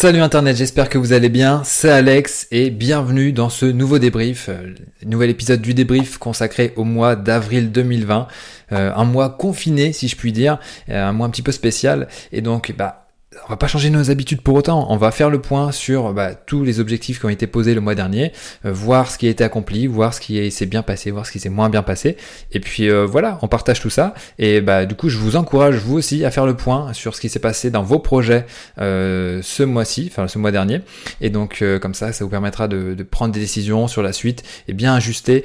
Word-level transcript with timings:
Salut 0.00 0.20
Internet, 0.20 0.56
j'espère 0.56 0.88
que 0.88 0.96
vous 0.96 1.12
allez 1.12 1.28
bien. 1.28 1.62
C'est 1.64 1.90
Alex 1.90 2.46
et 2.52 2.70
bienvenue 2.70 3.32
dans 3.32 3.48
ce 3.48 3.66
nouveau 3.66 3.98
débrief, 3.98 4.48
euh, 4.48 4.72
nouvel 5.04 5.28
épisode 5.28 5.60
du 5.60 5.74
débrief 5.74 6.18
consacré 6.18 6.72
au 6.76 6.84
mois 6.84 7.16
d'avril 7.16 7.72
2020, 7.72 8.28
euh, 8.70 8.92
un 8.94 9.04
mois 9.04 9.28
confiné 9.30 9.92
si 9.92 10.06
je 10.06 10.14
puis 10.14 10.30
dire, 10.30 10.60
euh, 10.88 11.04
un 11.04 11.12
mois 11.12 11.26
un 11.26 11.30
petit 11.30 11.42
peu 11.42 11.50
spécial 11.50 12.06
et 12.30 12.42
donc 12.42 12.72
bah 12.78 13.07
on 13.46 13.50
va 13.50 13.56
pas 13.56 13.66
changer 13.66 13.90
nos 13.90 14.10
habitudes 14.10 14.40
pour 14.40 14.54
autant. 14.54 14.86
On 14.90 14.96
va 14.96 15.10
faire 15.10 15.30
le 15.30 15.40
point 15.40 15.72
sur 15.72 16.12
bah, 16.12 16.34
tous 16.34 16.64
les 16.64 16.80
objectifs 16.80 17.20
qui 17.20 17.26
ont 17.26 17.30
été 17.30 17.46
posés 17.46 17.74
le 17.74 17.80
mois 17.80 17.94
dernier, 17.94 18.32
euh, 18.64 18.72
voir 18.72 19.10
ce 19.10 19.18
qui 19.18 19.26
a 19.26 19.30
été 19.30 19.44
accompli, 19.44 19.86
voir 19.86 20.14
ce 20.14 20.20
qui 20.20 20.50
s'est 20.50 20.66
bien 20.66 20.82
passé, 20.82 21.10
voir 21.10 21.26
ce 21.26 21.32
qui 21.32 21.40
s'est 21.40 21.48
moins 21.48 21.70
bien 21.70 21.82
passé. 21.82 22.16
Et 22.52 22.60
puis 22.60 22.90
euh, 22.90 23.06
voilà, 23.06 23.38
on 23.42 23.48
partage 23.48 23.80
tout 23.80 23.90
ça. 23.90 24.14
Et 24.38 24.60
bah 24.60 24.86
du 24.86 24.94
coup, 24.94 25.08
je 25.08 25.18
vous 25.18 25.36
encourage 25.36 25.76
vous 25.76 25.96
aussi 25.96 26.24
à 26.24 26.30
faire 26.30 26.46
le 26.46 26.54
point 26.54 26.92
sur 26.92 27.14
ce 27.14 27.20
qui 27.20 27.28
s'est 27.28 27.38
passé 27.38 27.70
dans 27.70 27.82
vos 27.82 27.98
projets 27.98 28.46
euh, 28.80 29.40
ce 29.42 29.62
mois-ci, 29.62 30.08
enfin 30.10 30.28
ce 30.28 30.38
mois 30.38 30.50
dernier. 30.50 30.80
Et 31.20 31.30
donc 31.30 31.64
comme 31.80 31.94
ça, 31.94 32.12
ça 32.12 32.24
vous 32.24 32.30
permettra 32.30 32.68
de, 32.68 32.96
prendre 33.02 33.32
des 33.32 33.40
décisions 33.40 33.88
sur 33.88 34.02
la 34.02 34.12
suite 34.12 34.42
et 34.68 34.72
bien 34.72 34.94
ajuster 34.94 35.44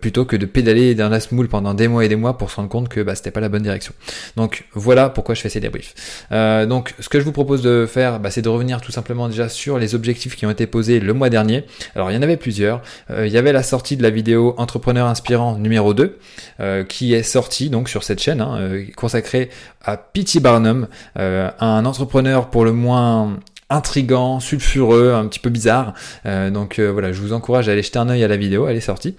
plutôt 0.00 0.24
que 0.24 0.36
de 0.36 0.46
pédaler 0.46 0.94
dans 0.94 1.08
la 1.08 1.20
smoule 1.20 1.48
pendant 1.48 1.74
des 1.74 1.88
mois 1.88 2.04
et 2.04 2.08
des 2.08 2.16
mois 2.16 2.36
pour 2.38 2.50
se 2.50 2.56
rendre 2.56 2.68
compte 2.68 2.88
que 2.88 3.00
bah, 3.00 3.14
c'était 3.14 3.30
pas 3.30 3.40
la 3.40 3.48
bonne 3.48 3.62
direction. 3.62 3.92
Donc 4.36 4.64
voilà 4.72 5.08
pourquoi 5.08 5.34
je 5.34 5.40
fais 5.40 5.48
ces 5.48 5.60
débriefs. 5.60 5.94
donc 6.30 6.94
ce 6.98 7.08
que 7.08 7.20
je 7.20 7.24
vous 7.24 7.32
propose 7.34 7.60
de 7.60 7.84
faire, 7.86 8.18
bah, 8.20 8.30
c'est 8.30 8.40
de 8.40 8.48
revenir 8.48 8.80
tout 8.80 8.92
simplement 8.92 9.28
déjà 9.28 9.50
sur 9.50 9.78
les 9.78 9.94
objectifs 9.94 10.36
qui 10.36 10.46
ont 10.46 10.50
été 10.50 10.66
posés 10.66 11.00
le 11.00 11.12
mois 11.12 11.28
dernier. 11.28 11.64
Alors 11.94 12.10
il 12.10 12.14
y 12.14 12.16
en 12.16 12.22
avait 12.22 12.38
plusieurs. 12.38 12.80
Euh, 13.10 13.26
il 13.26 13.32
y 13.32 13.36
avait 13.36 13.52
la 13.52 13.62
sortie 13.62 13.98
de 13.98 14.02
la 14.02 14.08
vidéo 14.08 14.54
Entrepreneur 14.56 15.06
inspirant 15.06 15.58
numéro 15.58 15.92
2, 15.92 16.18
euh, 16.60 16.84
qui 16.84 17.12
est 17.12 17.22
sortie 17.22 17.68
donc 17.68 17.90
sur 17.90 18.02
cette 18.02 18.22
chaîne, 18.22 18.40
hein, 18.40 18.56
euh, 18.58 18.84
consacrée 18.96 19.50
à 19.84 19.98
Pity 19.98 20.40
Barnum, 20.40 20.88
un 21.16 21.84
entrepreneur 21.84 22.48
pour 22.48 22.64
le 22.64 22.72
moins 22.72 23.36
intrigant, 23.68 24.40
sulfureux, 24.40 25.12
un 25.12 25.26
petit 25.26 25.40
peu 25.40 25.50
bizarre. 25.50 25.92
donc 26.24 26.80
voilà, 26.80 27.12
je 27.12 27.20
vous 27.20 27.34
encourage 27.34 27.68
à 27.68 27.72
aller 27.72 27.82
jeter 27.82 27.98
un 27.98 28.08
œil 28.08 28.24
à 28.24 28.28
la 28.28 28.38
vidéo, 28.38 28.66
elle 28.66 28.76
est 28.76 28.80
sortie. 28.80 29.14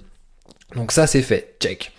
Donc 0.74 0.92
ça 0.92 1.06
c'est 1.06 1.22
fait, 1.22 1.56
check. 1.60 1.92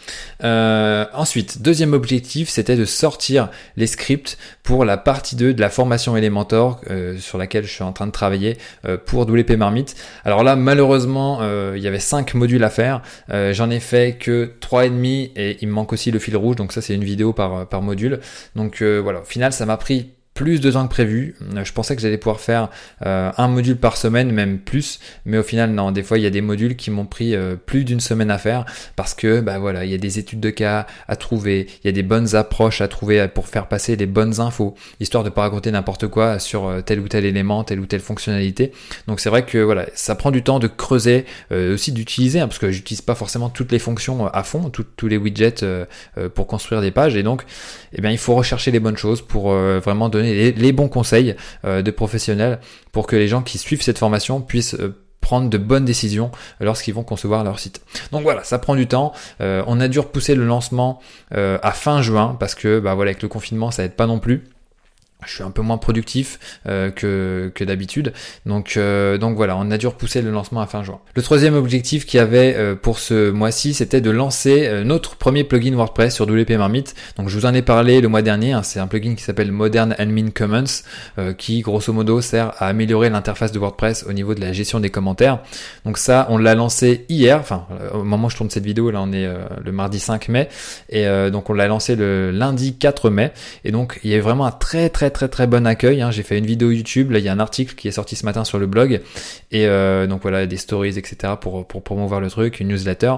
Euh, 0.42 1.06
ensuite, 1.14 1.62
deuxième 1.62 1.92
objectif, 1.92 2.48
c'était 2.48 2.75
de 2.75 2.84
sortir 2.84 3.48
les 3.77 3.86
scripts 3.86 4.36
pour 4.64 4.84
la 4.84 4.97
partie 4.97 5.36
2 5.36 5.55
de 5.55 5.61
la 5.61 5.70
formation 5.70 6.17
Elementor 6.17 6.81
euh, 6.91 7.17
sur 7.19 7.39
laquelle 7.39 7.64
je 7.64 7.70
suis 7.70 7.84
en 7.84 7.92
train 7.92 8.09
de 8.09 8.12
travailler 8.12 8.59
euh, 8.84 8.98
pour 8.98 9.22
WP 9.22 9.53
Marmite. 9.53 9.94
Alors 10.25 10.42
là, 10.42 10.56
malheureusement, 10.56 11.41
il 11.75 11.81
y 11.81 11.87
avait 11.87 12.00
5 12.00 12.34
modules 12.34 12.64
à 12.64 12.70
faire. 12.70 13.03
J'en 13.28 13.70
ai 13.70 13.81
fait 13.81 14.17
que 14.19 14.53
3,5 14.61 15.31
et 15.37 15.59
il 15.61 15.69
me 15.69 15.72
manque 15.72 15.92
aussi 15.92 16.11
le 16.11 16.19
fil 16.19 16.37
rouge, 16.37 16.56
donc 16.56 16.72
ça 16.72 16.83
c'est 16.83 16.94
une 16.94 17.05
vidéo 17.05 17.33
par, 17.33 17.69
par 17.69 17.83
module. 17.83 18.20
Donc 18.56 18.83
voilà, 18.83 19.20
au 19.20 19.25
final 19.25 19.53
ça 19.53 19.64
m'a 19.64 19.77
pris 19.77 20.16
plus 20.37 20.61
de 20.61 20.70
temps 20.70 20.84
que 20.84 20.91
prévu. 20.91 21.34
Euh, 21.56 21.65
je 21.65 21.73
pensais 21.73 21.97
que 21.97 22.03
j'allais 22.03 22.19
pouvoir 22.19 22.41
faire 22.41 22.69
euh, 23.05 23.33
un 23.37 23.48
module 23.48 23.77
par 23.77 23.97
semaine, 23.97 24.31
même 24.31 24.59
plus, 24.59 25.01
mais 25.25 25.39
au 25.39 25.43
final 25.43 25.70
non. 25.70 25.91
Des 25.93 26.03
fois 26.03 26.19
il 26.19 26.25
y 26.25 26.27
a 26.27 26.31
des 26.31 26.43
modules 26.43 26.77
qui 26.77 26.91
m'ont 26.91 27.06
pris 27.06 27.34
euh, 27.34 27.56
plus 27.56 27.84
d'une 27.84 28.01
semaine 28.01 28.31
à 28.31 28.37
faire 28.37 28.67
parce 28.97 29.15
que 29.15 29.41
bah 29.41 29.59
voilà, 29.59 29.87
il 29.87 29.91
y 29.91 29.95
a 29.95 29.98
des 29.98 30.19
études 30.19 30.41
de 30.41 30.51
cas 30.51 30.87
à 31.09 31.17
trouver, 31.17 31.69
il 31.83 31.87
y 31.87 31.89
a 31.89 31.93
des 31.93 32.03
bonnes 32.03 32.37
approches 32.37 32.83
à 32.83 32.89
trouver 32.89 33.27
pour 33.28 33.48
faire 33.48 33.67
passer 33.67 33.97
les 33.97 34.05
bonnes 34.05 34.39
infos, 34.39 34.75
histoire 35.01 35.25
de 35.25 35.31
pas 35.31 35.41
raconter 35.41 35.70
n'importe 35.70 36.06
quoi 36.06 36.39
sur 36.39 36.71
tel 36.84 37.00
ou 37.00 37.09
tel 37.09 37.25
élément, 37.25 37.65
telle 37.65 37.81
ou 37.81 37.87
telle 37.87 38.00
fonctionnalité. 38.00 38.73
Donc 39.09 39.21
c'est 39.21 39.31
vrai 39.31 39.47
que 39.47 39.56
voilà, 39.56 39.87
ça 39.95 40.15
prend 40.17 40.31
du 40.31 40.43
temps 40.43 40.59
de 40.59 40.67
creuser, 40.67 41.25
aussi 41.50 41.93
d'utiliser, 41.93 42.41
hein, 42.41 42.47
parce 42.47 42.59
que 42.59 42.71
j'utilise 42.71 43.00
pas 43.00 43.15
forcément 43.15 43.48
toutes 43.48 43.73
les 43.73 43.78
fonctions 43.78 44.27
à 44.27 44.43
fond, 44.43 44.71
tous 44.71 45.09
les 45.09 45.17
widgets 45.17 45.65
pour 46.34 46.47
construire 46.47 46.83
des 46.83 46.91
pages, 46.91 47.17
et 47.17 47.23
donc 47.23 47.45
eh 47.95 48.03
bien 48.03 48.11
il 48.11 48.19
faut 48.19 48.34
rechercher 48.34 48.71
les 48.71 48.81
bonnes 48.81 48.98
choses 48.98 49.23
pour 49.23 49.53
vraiment 49.53 50.11
donner 50.11 50.25
les, 50.34 50.72
bons 50.72 50.88
conseils 50.88 51.36
euh, 51.64 51.82
de 51.82 51.91
professionnels 51.91 52.60
pour 52.92 53.06
que 53.06 53.16
les 53.16 53.28
gens 53.28 53.42
qui 53.42 53.58
suivent 53.58 53.82
cette 53.82 53.98
formation 53.98 54.41
puissent 54.41 54.74
euh, 54.74 54.94
prendre 55.20 55.50
de 55.50 55.58
bonnes 55.58 55.84
décisions 55.84 56.30
lorsqu'ils 56.60 56.94
vont 56.94 57.02
concevoir 57.02 57.42
leur 57.42 57.58
site. 57.58 57.80
Donc 58.12 58.22
voilà, 58.22 58.44
ça 58.44 58.58
prend 58.58 58.77
du 58.77 58.86
temps. 58.86 59.12
Euh, 59.41 59.62
on 59.66 59.80
a 59.80 59.88
dû 59.88 59.98
repousser 59.98 60.34
le 60.34 60.44
lancement 60.44 61.00
à 61.32 61.72
fin 61.72 62.00
juin 62.00 62.36
parce 62.38 62.54
que 62.54 62.78
bah 62.78 62.94
voilà 62.94 63.10
avec 63.10 63.22
le 63.22 63.28
confinement 63.28 63.70
ça 63.70 63.84
aide 63.84 63.94
pas 63.94 64.06
non 64.06 64.20
plus 64.20 64.44
je 65.25 65.34
suis 65.34 65.43
un 65.43 65.50
peu 65.50 65.62
moins 65.62 65.78
productif 65.78 66.38
euh, 66.69 66.91
que, 66.91 67.50
que 67.54 67.65
d'habitude. 67.65 68.12
Donc, 68.44 68.75
euh, 68.77 69.16
donc 69.19 69.37
voilà, 69.37 69.56
on 69.56 69.71
a 69.71 69.78
dû 69.78 69.87
repousser 69.87 70.21
le 70.21 70.31
lancement 70.31 70.60
à 70.60 70.66
fin 70.66 70.82
juin. 70.82 71.00
Le 71.15 71.22
troisième 71.22 71.54
objectif 71.54 72.04
qu'il 72.04 72.19
y 72.19 72.21
avait 72.21 72.54
euh, 72.56 72.75
pour 72.75 72.99
ce 72.99 73.31
mois-ci, 73.31 73.72
c'était 73.72 74.00
de 74.00 74.10
lancer 74.10 74.82
notre 74.84 75.16
premier 75.16 75.44
plugin 75.44 75.75
WordPress 75.75 76.15
sur 76.15 76.27
WP 76.27 76.50
Marmite. 76.53 76.94
Donc 77.16 77.28
je 77.28 77.37
vous 77.37 77.47
en 77.47 77.54
ai 77.54 77.62
parlé 77.62 78.00
le 78.00 78.09
mois 78.09 78.22
dernier, 78.22 78.53
hein, 78.53 78.62
c'est 78.62 78.78
un 78.78 78.87
plugin 78.87 79.15
qui 79.15 79.22
s'appelle 79.22 79.53
Modern 79.53 79.94
Admin 79.99 80.31
Commons, 80.31 80.65
qui 81.38 81.60
grosso 81.60 81.93
modo 81.93 82.21
sert 82.21 82.53
à 82.59 82.69
améliorer 82.69 83.10
l'interface 83.10 83.53
de 83.53 83.59
WordPress 83.59 84.04
au 84.09 84.12
niveau 84.12 84.34
de 84.34 84.41
la 84.41 84.53
gestion 84.53 84.81
des 84.81 84.91
commentaires. 84.91 85.41
Donc 85.84 85.98
ça, 85.98 86.27
on 86.31 86.38
l'a 86.38 86.54
lancé 86.54 87.06
hier, 87.09 87.38
enfin 87.38 87.66
au 87.93 88.04
moment 88.04 88.27
où 88.27 88.31
je 88.31 88.37
tourne 88.37 88.50
cette 88.50 88.65
vidéo, 88.65 88.91
là 88.91 89.00
on 89.03 89.12
est 89.12 89.28
le 89.65 89.72
mardi 89.72 89.98
5 89.98 90.28
mai, 90.28 90.48
et 90.91 91.06
donc 91.31 91.50
on 91.50 91.53
l'a 91.53 91.66
lancé 91.66 91.97
le 91.97 92.31
lundi 92.31 92.77
4 92.77 93.10
mai, 93.10 93.33
et 93.65 93.72
donc 93.72 94.00
il 94.04 94.10
y 94.10 94.15
a 94.15 94.21
vraiment 94.21 94.47
un 94.47 94.53
très 94.53 94.88
très 94.91 95.06
très 95.11 95.28
très 95.28 95.47
bon 95.47 95.67
accueil. 95.67 96.03
Hein. 96.03 96.11
J'ai 96.11 96.22
fait 96.22 96.39
une 96.39 96.47
vidéo 96.47 96.71
YouTube, 96.71 97.11
là 97.11 97.19
il 97.19 97.25
y 97.25 97.28
a 97.28 97.33
un 97.33 97.41
article 97.41 97.75
qui 97.75 97.89
est 97.89 97.93
sorti 97.93 98.17
ce 98.17 98.25
matin 98.25 98.44
sur 98.44 98.59
le 98.59 98.67
blog, 98.67 99.00
et 99.53 99.67
euh, 99.67 100.06
donc 100.06 100.22
voilà 100.22 100.47
des 100.47 100.56
stories 100.56 100.99
etc 100.99 101.34
pour 101.41 101.67
pour 101.67 101.83
promouvoir 101.83 102.21
le 102.21 102.31
truc, 102.31 102.61
une 102.61 102.69
newsletter. 102.69 103.15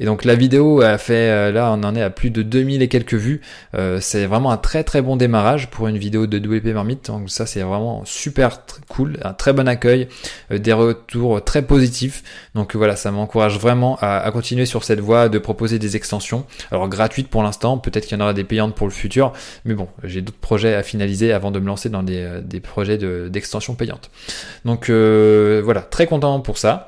Et 0.00 0.04
donc 0.04 0.24
la 0.24 0.34
vidéo 0.34 0.80
a 0.80 0.98
fait, 0.98 1.30
euh, 1.30 1.52
là 1.52 1.72
on 1.72 1.82
en 1.84 1.94
est 1.94 2.02
à 2.02 2.10
plus 2.10 2.30
de 2.30 2.42
2000 2.42 2.82
et 2.82 2.88
quelques 2.88 3.14
vues. 3.14 3.40
Euh, 3.74 3.98
c'est 4.00 4.26
vraiment 4.26 4.50
un 4.50 4.56
très 4.56 4.84
très 4.84 5.02
bon 5.02 5.16
démarrage 5.16 5.70
pour 5.70 5.88
une 5.88 5.98
vidéo 5.98 6.26
de 6.26 6.38
WP 6.38 6.66
Marmite. 6.74 7.06
Donc 7.06 7.30
ça 7.30 7.46
c'est 7.46 7.62
vraiment 7.62 8.02
super 8.04 8.62
cool, 8.88 9.18
un 9.22 9.32
très 9.32 9.52
bon 9.52 9.68
accueil, 9.68 10.08
des 10.50 10.72
retours 10.72 11.42
très 11.44 11.62
positifs. 11.62 12.22
Donc 12.54 12.76
voilà, 12.76 12.96
ça 12.96 13.10
m'encourage 13.10 13.58
vraiment 13.58 13.98
à 14.00 14.30
continuer 14.32 14.66
sur 14.66 14.84
cette 14.84 15.00
voie 15.00 15.28
de 15.28 15.38
proposer 15.38 15.78
des 15.78 15.96
extensions. 15.96 16.44
Alors 16.70 16.88
gratuites 16.88 17.28
pour 17.28 17.42
l'instant, 17.42 17.78
peut-être 17.78 18.06
qu'il 18.06 18.16
y 18.16 18.20
en 18.20 18.24
aura 18.24 18.34
des 18.34 18.44
payantes 18.44 18.74
pour 18.74 18.86
le 18.86 18.92
futur, 18.92 19.32
mais 19.64 19.74
bon, 19.74 19.88
j'ai 20.04 20.20
d'autres 20.20 20.38
projets 20.38 20.74
à 20.74 20.82
finaliser 20.82 21.27
avant 21.32 21.50
de 21.50 21.58
me 21.58 21.66
lancer 21.66 21.88
dans 21.88 22.02
des, 22.02 22.22
euh, 22.22 22.60
projets 22.62 22.98
d'extension 22.98 23.74
payante. 23.74 24.10
Donc 24.64 24.90
euh, 24.90 25.60
voilà, 25.64 25.80
très 25.82 26.06
content 26.06 26.40
pour 26.40 26.58
ça. 26.58 26.87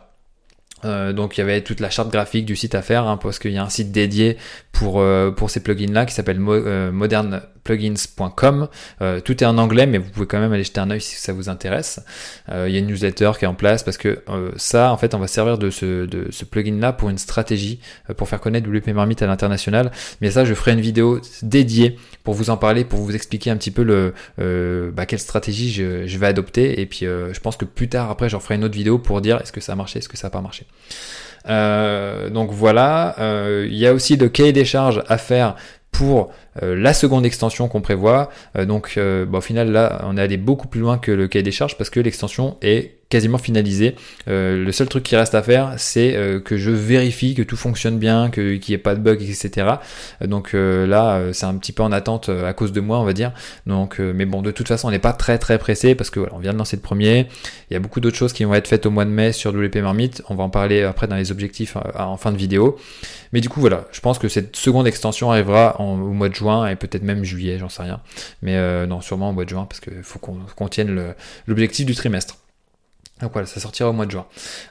Euh, 0.84 1.12
donc 1.12 1.36
il 1.36 1.40
y 1.40 1.42
avait 1.42 1.62
toute 1.62 1.80
la 1.80 1.90
charte 1.90 2.10
graphique 2.10 2.46
du 2.46 2.56
site 2.56 2.74
à 2.74 2.82
faire 2.82 3.06
hein, 3.06 3.16
parce 3.16 3.38
qu'il 3.38 3.52
y 3.52 3.58
a 3.58 3.64
un 3.64 3.68
site 3.68 3.92
dédié 3.92 4.36
pour 4.72 5.02
pour 5.36 5.50
ces 5.50 5.62
plugins 5.62 5.92
là 5.92 6.06
qui 6.06 6.14
s'appelle 6.14 6.38
Modern 6.38 7.42
plugins.com. 7.64 8.68
Euh, 9.00 9.20
tout 9.20 9.42
est 9.42 9.46
en 9.46 9.58
anglais, 9.58 9.86
mais 9.86 9.98
vous 9.98 10.10
pouvez 10.10 10.26
quand 10.26 10.40
même 10.40 10.52
aller 10.52 10.64
jeter 10.64 10.80
un 10.80 10.90
œil 10.90 11.00
si 11.00 11.16
ça 11.16 11.32
vous 11.32 11.48
intéresse. 11.48 12.00
Euh, 12.50 12.66
il 12.68 12.74
y 12.74 12.76
a 12.76 12.80
une 12.80 12.86
newsletter 12.86 13.32
qui 13.38 13.44
est 13.44 13.48
en 13.48 13.54
place 13.54 13.82
parce 13.82 13.96
que 13.96 14.22
euh, 14.28 14.50
ça, 14.56 14.92
en 14.92 14.96
fait, 14.96 15.14
on 15.14 15.18
va 15.18 15.26
servir 15.26 15.58
de 15.58 15.70
ce, 15.70 16.06
de 16.06 16.28
ce 16.30 16.44
plugin-là 16.44 16.92
pour 16.92 17.10
une 17.10 17.18
stratégie 17.18 17.80
pour 18.16 18.28
faire 18.28 18.40
connaître 18.40 18.68
WP 18.68 18.88
Marmite 18.88 19.22
à 19.22 19.26
l'international. 19.26 19.90
Mais 20.20 20.30
ça, 20.30 20.44
je 20.44 20.54
ferai 20.54 20.72
une 20.72 20.80
vidéo 20.80 21.20
dédiée 21.42 21.96
pour 22.24 22.34
vous 22.34 22.50
en 22.50 22.56
parler, 22.56 22.84
pour 22.84 23.00
vous 23.00 23.14
expliquer 23.14 23.50
un 23.50 23.56
petit 23.56 23.70
peu 23.70 23.82
le 23.82 24.12
bah, 24.92 25.06
quelle 25.06 25.18
stratégie 25.18 25.70
je, 25.70 26.06
je, 26.06 26.18
vais 26.18 26.26
adopter. 26.26 26.80
Et 26.80 26.86
puis, 26.86 27.00
je 27.00 27.40
pense 27.40 27.56
que 27.56 27.64
plus 27.64 27.88
tard, 27.88 28.10
après, 28.10 28.28
j'en 28.28 28.40
ferai 28.40 28.56
une 28.56 28.64
autre 28.64 28.74
vidéo 28.74 28.98
pour 28.98 29.20
dire 29.20 29.40
est-ce 29.40 29.52
que 29.52 29.60
ça 29.60 29.72
a 29.72 29.76
marché, 29.76 29.98
est-ce 29.98 30.08
que 30.08 30.16
ça 30.16 30.28
n'a 30.28 30.30
pas 30.30 30.40
marché. 30.40 30.66
Donc 31.46 32.50
voilà, 32.50 33.16
il 33.18 33.76
y 33.76 33.86
a 33.86 33.94
aussi 33.94 34.16
le 34.16 34.28
cahier 34.28 34.52
des 34.52 34.64
charges 34.64 35.02
à 35.08 35.18
faire 35.18 35.56
pour 35.92 36.32
euh, 36.62 36.74
la 36.76 36.94
seconde 36.94 37.26
extension 37.26 37.68
qu'on 37.68 37.80
prévoit. 37.80 38.30
Euh, 38.56 38.64
donc 38.64 38.94
euh, 38.96 39.26
au 39.30 39.40
final 39.40 39.70
là 39.70 40.02
on 40.04 40.16
est 40.16 40.22
allé 40.22 40.36
beaucoup 40.36 40.68
plus 40.68 40.80
loin 40.80 40.98
que 40.98 41.12
le 41.12 41.28
cahier 41.28 41.42
des 41.42 41.50
charges 41.50 41.76
parce 41.76 41.90
que 41.90 42.00
l'extension 42.00 42.56
est 42.62 42.99
quasiment 43.10 43.38
finalisé. 43.38 43.96
Euh, 44.28 44.64
le 44.64 44.72
seul 44.72 44.88
truc 44.88 45.02
qui 45.02 45.16
reste 45.16 45.34
à 45.34 45.42
faire, 45.42 45.74
c'est 45.76 46.14
euh, 46.16 46.40
que 46.40 46.56
je 46.56 46.70
vérifie 46.70 47.34
que 47.34 47.42
tout 47.42 47.56
fonctionne 47.56 47.98
bien, 47.98 48.30
que 48.30 48.54
qu'il 48.54 48.72
n'y 48.72 48.76
ait 48.76 48.82
pas 48.82 48.94
de 48.94 49.00
bugs, 49.00 49.14
etc. 49.20 49.66
Donc 50.24 50.54
euh, 50.54 50.86
là, 50.86 51.20
c'est 51.32 51.44
un 51.44 51.54
petit 51.56 51.72
peu 51.72 51.82
en 51.82 51.92
attente 51.92 52.30
à 52.30 52.52
cause 52.54 52.72
de 52.72 52.80
moi, 52.80 53.00
on 53.00 53.04
va 53.04 53.12
dire. 53.12 53.32
Donc, 53.66 53.98
mais 53.98 54.24
bon, 54.24 54.40
de 54.42 54.52
toute 54.52 54.68
façon, 54.68 54.88
on 54.88 54.90
n'est 54.92 55.00
pas 55.00 55.12
très 55.12 55.38
très 55.38 55.58
pressé 55.58 55.94
parce 55.94 56.08
que 56.08 56.20
voilà, 56.20 56.34
on 56.36 56.38
vient 56.38 56.52
de 56.52 56.58
lancer 56.58 56.76
le 56.76 56.82
premier. 56.82 57.26
Il 57.70 57.74
y 57.74 57.76
a 57.76 57.80
beaucoup 57.80 58.00
d'autres 58.00 58.16
choses 58.16 58.32
qui 58.32 58.44
vont 58.44 58.54
être 58.54 58.68
faites 58.68 58.86
au 58.86 58.90
mois 58.90 59.04
de 59.04 59.10
mai 59.10 59.32
sur 59.32 59.52
WP 59.52 59.76
Marmite. 59.76 60.22
On 60.28 60.36
va 60.36 60.44
en 60.44 60.50
parler 60.50 60.82
après 60.82 61.08
dans 61.08 61.16
les 61.16 61.32
objectifs 61.32 61.76
en 61.98 62.16
fin 62.16 62.30
de 62.30 62.36
vidéo. 62.36 62.78
Mais 63.32 63.40
du 63.40 63.48
coup, 63.48 63.60
voilà, 63.60 63.86
je 63.92 64.00
pense 64.00 64.18
que 64.18 64.28
cette 64.28 64.56
seconde 64.56 64.86
extension 64.86 65.32
arrivera 65.32 65.80
au 65.80 65.96
mois 65.96 66.28
de 66.28 66.34
juin 66.34 66.68
et 66.68 66.76
peut-être 66.76 67.02
même 67.02 67.24
juillet, 67.24 67.58
j'en 67.58 67.68
sais 67.68 67.82
rien. 67.82 68.00
Mais 68.42 68.86
non, 68.86 69.00
sûrement 69.00 69.30
au 69.30 69.32
mois 69.32 69.44
de 69.44 69.50
juin 69.50 69.66
parce 69.68 69.80
qu'il 69.80 70.02
faut 70.02 70.20
qu'on 70.20 70.68
tienne 70.68 71.14
l'objectif 71.46 71.86
du 71.86 71.94
trimestre. 71.96 72.39
Donc 73.22 73.32
voilà, 73.32 73.46
ça 73.46 73.60
sortira 73.60 73.90
au 73.90 73.92
mois 73.92 74.06
de 74.06 74.12
juin. 74.12 74.26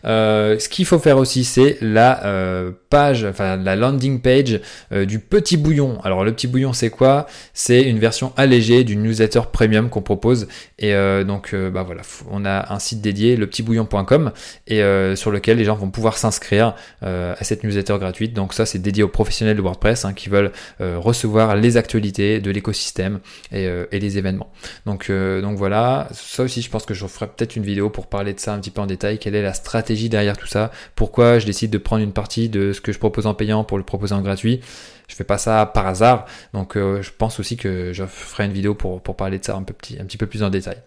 Euh, 0.05 0.57
ce 0.57 0.69
qu'il 0.69 0.85
faut 0.85 0.99
faire 0.99 1.17
aussi, 1.17 1.43
c'est 1.43 1.77
la 1.81 2.25
euh, 2.25 2.71
page, 2.89 3.23
enfin 3.23 3.57
la 3.57 3.75
landing 3.75 4.21
page 4.21 4.59
du 4.91 5.19
petit 5.19 5.57
bouillon. 5.57 5.99
Alors 6.03 6.23
le 6.23 6.33
petit 6.33 6.47
bouillon 6.47 6.73
c'est 6.73 6.89
quoi? 6.89 7.27
C'est 7.53 7.81
une 7.83 7.99
version 7.99 8.33
allégée 8.37 8.83
d'une 8.83 9.03
newsletter 9.03 9.41
premium 9.51 9.89
qu'on 9.89 10.01
propose 10.01 10.47
et 10.79 10.93
donc 11.23 11.53
bah 11.53 11.83
voilà, 11.83 12.01
on 12.31 12.45
a 12.45 12.73
un 12.73 12.79
site 12.79 13.01
dédié, 13.01 13.35
lepetitbouillon.com 13.35 14.31
et 14.67 14.81
sur 15.15 15.29
lequel 15.29 15.57
les 15.57 15.65
gens 15.65 15.75
vont 15.75 15.91
pouvoir 15.91 16.17
s'inscrire 16.17 16.75
à 17.01 17.43
cette 17.43 17.63
newsletter 17.63 17.97
gratuite. 17.99 18.33
Donc 18.33 18.53
ça 18.53 18.65
c'est 18.65 18.79
dédié 18.79 19.03
aux 19.03 19.07
professionnels 19.09 19.57
de 19.57 19.61
WordPress 19.61 20.05
hein, 20.05 20.13
qui 20.13 20.29
veulent 20.29 20.51
recevoir 20.79 21.55
les 21.55 21.77
actualités 21.77 22.39
de 22.39 22.49
l'écosystème 22.49 23.19
et, 23.51 23.65
et, 23.91 23.99
les 23.99 24.17
événements. 24.17 24.51
Donc 24.87 25.11
donc 25.11 25.57
voilà, 25.57 26.07
ça 26.13 26.43
aussi 26.43 26.63
je 26.63 26.69
pense 26.71 26.85
que 26.85 26.95
je 26.95 27.05
ferai 27.05 27.27
peut-être 27.27 27.55
une 27.55 27.63
vidéo 27.63 27.89
pour 27.91 28.07
parler 28.07 28.33
ça 28.39 28.53
un 28.53 28.59
petit 28.59 28.71
peu 28.71 28.81
en 28.81 28.85
détail, 28.85 29.19
quelle 29.19 29.35
est 29.35 29.41
la 29.41 29.53
stratégie 29.53 30.09
derrière 30.09 30.37
tout 30.37 30.47
ça, 30.47 30.71
pourquoi 30.95 31.39
je 31.39 31.45
décide 31.45 31.71
de 31.71 31.77
prendre 31.77 32.03
une 32.03 32.13
partie 32.13 32.49
de 32.49 32.73
ce 32.73 32.81
que 32.81 32.91
je 32.91 32.99
propose 32.99 33.27
en 33.27 33.33
payant 33.33 33.63
pour 33.63 33.77
le 33.77 33.83
proposer 33.83 34.13
en 34.13 34.21
gratuit? 34.21 34.61
Je 35.07 35.15
fais 35.15 35.23
pas 35.23 35.37
ça 35.37 35.65
par 35.65 35.87
hasard, 35.87 36.25
donc 36.53 36.77
euh, 36.77 37.01
je 37.01 37.09
pense 37.17 37.39
aussi 37.39 37.57
que 37.57 37.93
je 37.93 38.05
ferai 38.05 38.45
une 38.45 38.53
vidéo 38.53 38.75
pour, 38.75 39.01
pour 39.01 39.15
parler 39.15 39.39
de 39.39 39.45
ça 39.45 39.55
un, 39.55 39.63
peu 39.63 39.73
petit, 39.73 39.97
un 39.99 40.05
petit 40.05 40.17
peu 40.17 40.27
plus 40.27 40.43
en 40.43 40.49
détail. 40.49 40.77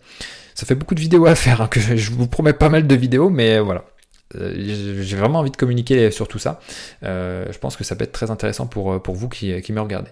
Ça 0.54 0.64
fait 0.66 0.76
beaucoup 0.76 0.94
de 0.94 1.00
vidéos 1.00 1.26
à 1.26 1.34
faire, 1.34 1.60
hein, 1.60 1.68
que 1.68 1.80
je 1.80 2.10
vous 2.12 2.28
promets 2.28 2.52
pas 2.52 2.68
mal 2.68 2.86
de 2.86 2.94
vidéos, 2.94 3.30
mais 3.30 3.58
voilà. 3.58 3.84
Euh, 4.36 4.54
j'ai 5.02 5.16
vraiment 5.16 5.40
envie 5.40 5.50
de 5.50 5.56
communiquer 5.56 6.10
sur 6.10 6.28
tout 6.28 6.38
ça. 6.38 6.60
Euh, 7.02 7.46
je 7.50 7.58
pense 7.58 7.76
que 7.76 7.84
ça 7.84 7.96
peut 7.96 8.04
être 8.04 8.12
très 8.12 8.30
intéressant 8.30 8.66
pour, 8.66 9.02
pour 9.02 9.14
vous 9.14 9.28
qui, 9.28 9.60
qui 9.60 9.72
me 9.72 9.80
regardez. 9.80 10.10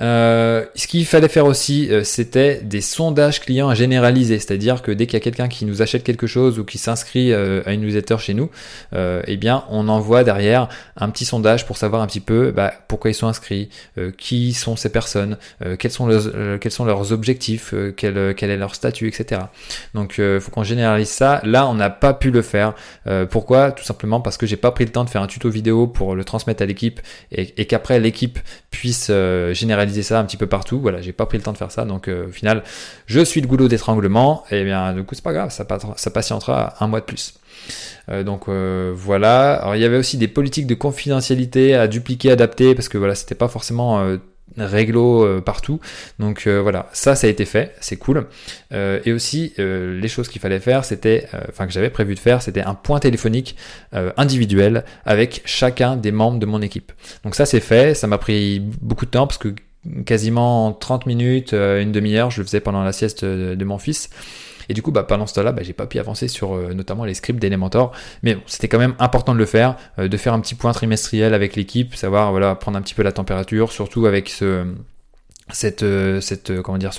Euh, 0.00 0.64
ce 0.76 0.86
qu'il 0.86 1.04
fallait 1.06 1.28
faire 1.28 1.46
aussi, 1.46 1.88
euh, 1.90 2.04
c'était 2.04 2.60
des 2.62 2.80
sondages 2.80 3.40
clients 3.40 3.74
généralisés, 3.74 4.38
c'est-à-dire 4.38 4.82
que 4.82 4.92
dès 4.92 5.06
qu'il 5.06 5.14
y 5.14 5.16
a 5.16 5.24
quelqu'un 5.24 5.48
qui 5.48 5.64
nous 5.64 5.82
achète 5.82 6.04
quelque 6.04 6.28
chose 6.28 6.58
ou 6.58 6.64
qui 6.64 6.78
s'inscrit 6.78 7.32
euh, 7.32 7.62
à 7.66 7.72
une 7.72 7.80
newsletter 7.80 8.16
chez 8.18 8.34
nous, 8.34 8.50
eh 8.92 9.36
bien, 9.36 9.64
on 9.70 9.88
envoie 9.88 10.24
derrière 10.24 10.68
un 10.96 11.10
petit 11.10 11.24
sondage 11.24 11.66
pour 11.66 11.76
savoir 11.76 12.02
un 12.02 12.06
petit 12.06 12.20
peu 12.20 12.50
bah, 12.50 12.72
pourquoi 12.88 13.10
ils 13.10 13.14
sont 13.14 13.26
inscrits, 13.26 13.68
qui 14.16 14.52
sont 14.52 14.76
ces 14.76 14.90
personnes, 14.90 15.36
quels 15.78 15.90
sont 15.90 16.06
leurs, 16.06 17.12
objectifs, 17.12 17.74
quel, 17.96 18.16
est 18.16 18.56
leur 18.56 18.74
statut, 18.74 19.08
etc. 19.08 19.42
Donc, 19.94 20.16
il 20.18 20.40
faut 20.40 20.50
qu'on 20.50 20.64
généralise 20.64 21.08
ça. 21.08 21.40
Là, 21.44 21.66
on 21.66 21.74
n'a 21.74 21.90
pas 21.90 22.14
pu 22.14 22.30
le 22.30 22.42
faire. 22.42 22.74
pourquoi? 23.30 23.72
Tout 23.72 23.84
simplement 23.84 24.20
parce 24.20 24.36
que 24.36 24.46
j'ai 24.46 24.56
pas 24.56 24.70
pris 24.70 24.84
le 24.84 24.90
temps 24.90 25.04
de 25.04 25.10
faire 25.10 25.22
un 25.22 25.26
tuto 25.26 25.48
vidéo 25.48 25.86
pour 25.86 26.14
le 26.14 26.24
transmettre 26.24 26.62
à 26.62 26.66
l'équipe 26.66 27.00
et 27.32 27.66
qu'après 27.66 28.00
l'équipe 28.00 28.38
puisse 28.70 29.10
généraliser 29.52 29.87
ça 30.02 30.20
un 30.20 30.24
petit 30.24 30.36
peu 30.36 30.46
partout. 30.46 30.80
Voilà, 30.80 31.00
j'ai 31.00 31.12
pas 31.12 31.26
pris 31.26 31.38
le 31.38 31.44
temps 31.44 31.52
de 31.52 31.58
faire 31.58 31.70
ça. 31.70 31.84
Donc 31.84 32.08
euh, 32.08 32.28
au 32.28 32.30
final, 32.30 32.62
je 33.06 33.20
suis 33.20 33.40
le 33.40 33.46
goulot 33.46 33.68
d'étranglement. 33.68 34.44
Et 34.50 34.64
bien 34.64 34.92
du 34.92 35.04
coup, 35.04 35.14
c'est 35.14 35.24
pas 35.24 35.32
grave, 35.32 35.50
ça, 35.50 35.66
ça 35.96 36.10
patientera 36.10 36.74
un 36.80 36.86
mois 36.86 37.00
de 37.00 37.04
plus. 37.04 37.34
Euh, 38.08 38.22
donc 38.22 38.48
euh, 38.48 38.92
voilà. 38.94 39.54
Alors 39.54 39.76
il 39.76 39.82
y 39.82 39.84
avait 39.84 39.98
aussi 39.98 40.16
des 40.16 40.28
politiques 40.28 40.66
de 40.66 40.74
confidentialité 40.74 41.74
à 41.74 41.88
dupliquer, 41.88 42.30
adapter, 42.30 42.74
parce 42.74 42.88
que 42.88 42.98
voilà, 42.98 43.14
c'était 43.14 43.34
pas 43.34 43.48
forcément 43.48 44.18
réglo 44.56 45.40
partout. 45.42 45.78
Donc 46.18 46.48
voilà, 46.48 46.88
ça, 46.92 47.14
ça 47.14 47.26
a 47.26 47.30
été 47.30 47.44
fait, 47.44 47.74
c'est 47.80 47.96
cool. 47.96 48.26
et 48.72 49.12
aussi, 49.12 49.52
les 49.58 50.08
choses 50.08 50.28
qu'il 50.28 50.40
fallait 50.40 50.60
faire, 50.60 50.84
c'était, 50.84 51.28
enfin 51.48 51.66
que 51.66 51.72
j'avais 51.72 51.90
prévu 51.90 52.14
de 52.14 52.18
faire, 52.18 52.42
c'était 52.42 52.62
un 52.62 52.74
point 52.74 52.98
téléphonique 52.98 53.56
individuel 53.92 54.84
avec 55.04 55.42
chacun 55.44 55.96
des 55.96 56.12
membres 56.12 56.38
de 56.38 56.46
mon 56.46 56.62
équipe. 56.62 56.92
Donc 57.24 57.34
ça, 57.34 57.46
c'est 57.46 57.60
fait. 57.60 57.94
Ça 57.94 58.06
m'a 58.06 58.18
pris 58.18 58.60
beaucoup 58.60 59.04
de 59.04 59.10
temps 59.10 59.26
parce 59.26 59.38
que 59.38 59.54
quasiment 60.04 60.72
30 60.72 61.06
minutes, 61.06 61.52
euh, 61.52 61.82
une 61.82 61.92
demi-heure, 61.92 62.30
je 62.30 62.40
le 62.40 62.46
faisais 62.46 62.60
pendant 62.60 62.82
la 62.82 62.92
sieste 62.92 63.24
de, 63.24 63.64
mon 63.64 63.78
fils. 63.78 64.10
Et 64.68 64.74
du 64.74 64.82
coup, 64.82 64.90
bah, 64.90 65.02
pendant 65.02 65.26
ce 65.26 65.34
temps-là, 65.34 65.52
bah, 65.52 65.62
j'ai 65.62 65.72
pas 65.72 65.86
pu 65.86 65.98
avancer 65.98 66.28
sur 66.28 66.54
euh, 66.54 66.74
notamment 66.74 67.04
les 67.04 67.14
scripts 67.14 67.40
d'Elementor. 67.40 67.92
Mais 68.22 68.36
c'était 68.46 68.68
quand 68.68 68.78
même 68.78 68.94
important 68.98 69.32
de 69.32 69.38
le 69.38 69.46
faire, 69.46 69.76
euh, 69.98 70.08
de 70.08 70.16
faire 70.16 70.34
un 70.34 70.40
petit 70.40 70.54
point 70.54 70.72
trimestriel 70.72 71.34
avec 71.34 71.56
l'équipe, 71.56 71.94
savoir 71.94 72.30
voilà 72.30 72.54
prendre 72.54 72.76
un 72.76 72.82
petit 72.82 72.94
peu 72.94 73.02
la 73.02 73.12
température, 73.12 73.72
surtout 73.72 74.06
avec 74.06 74.28
ce 74.28 74.64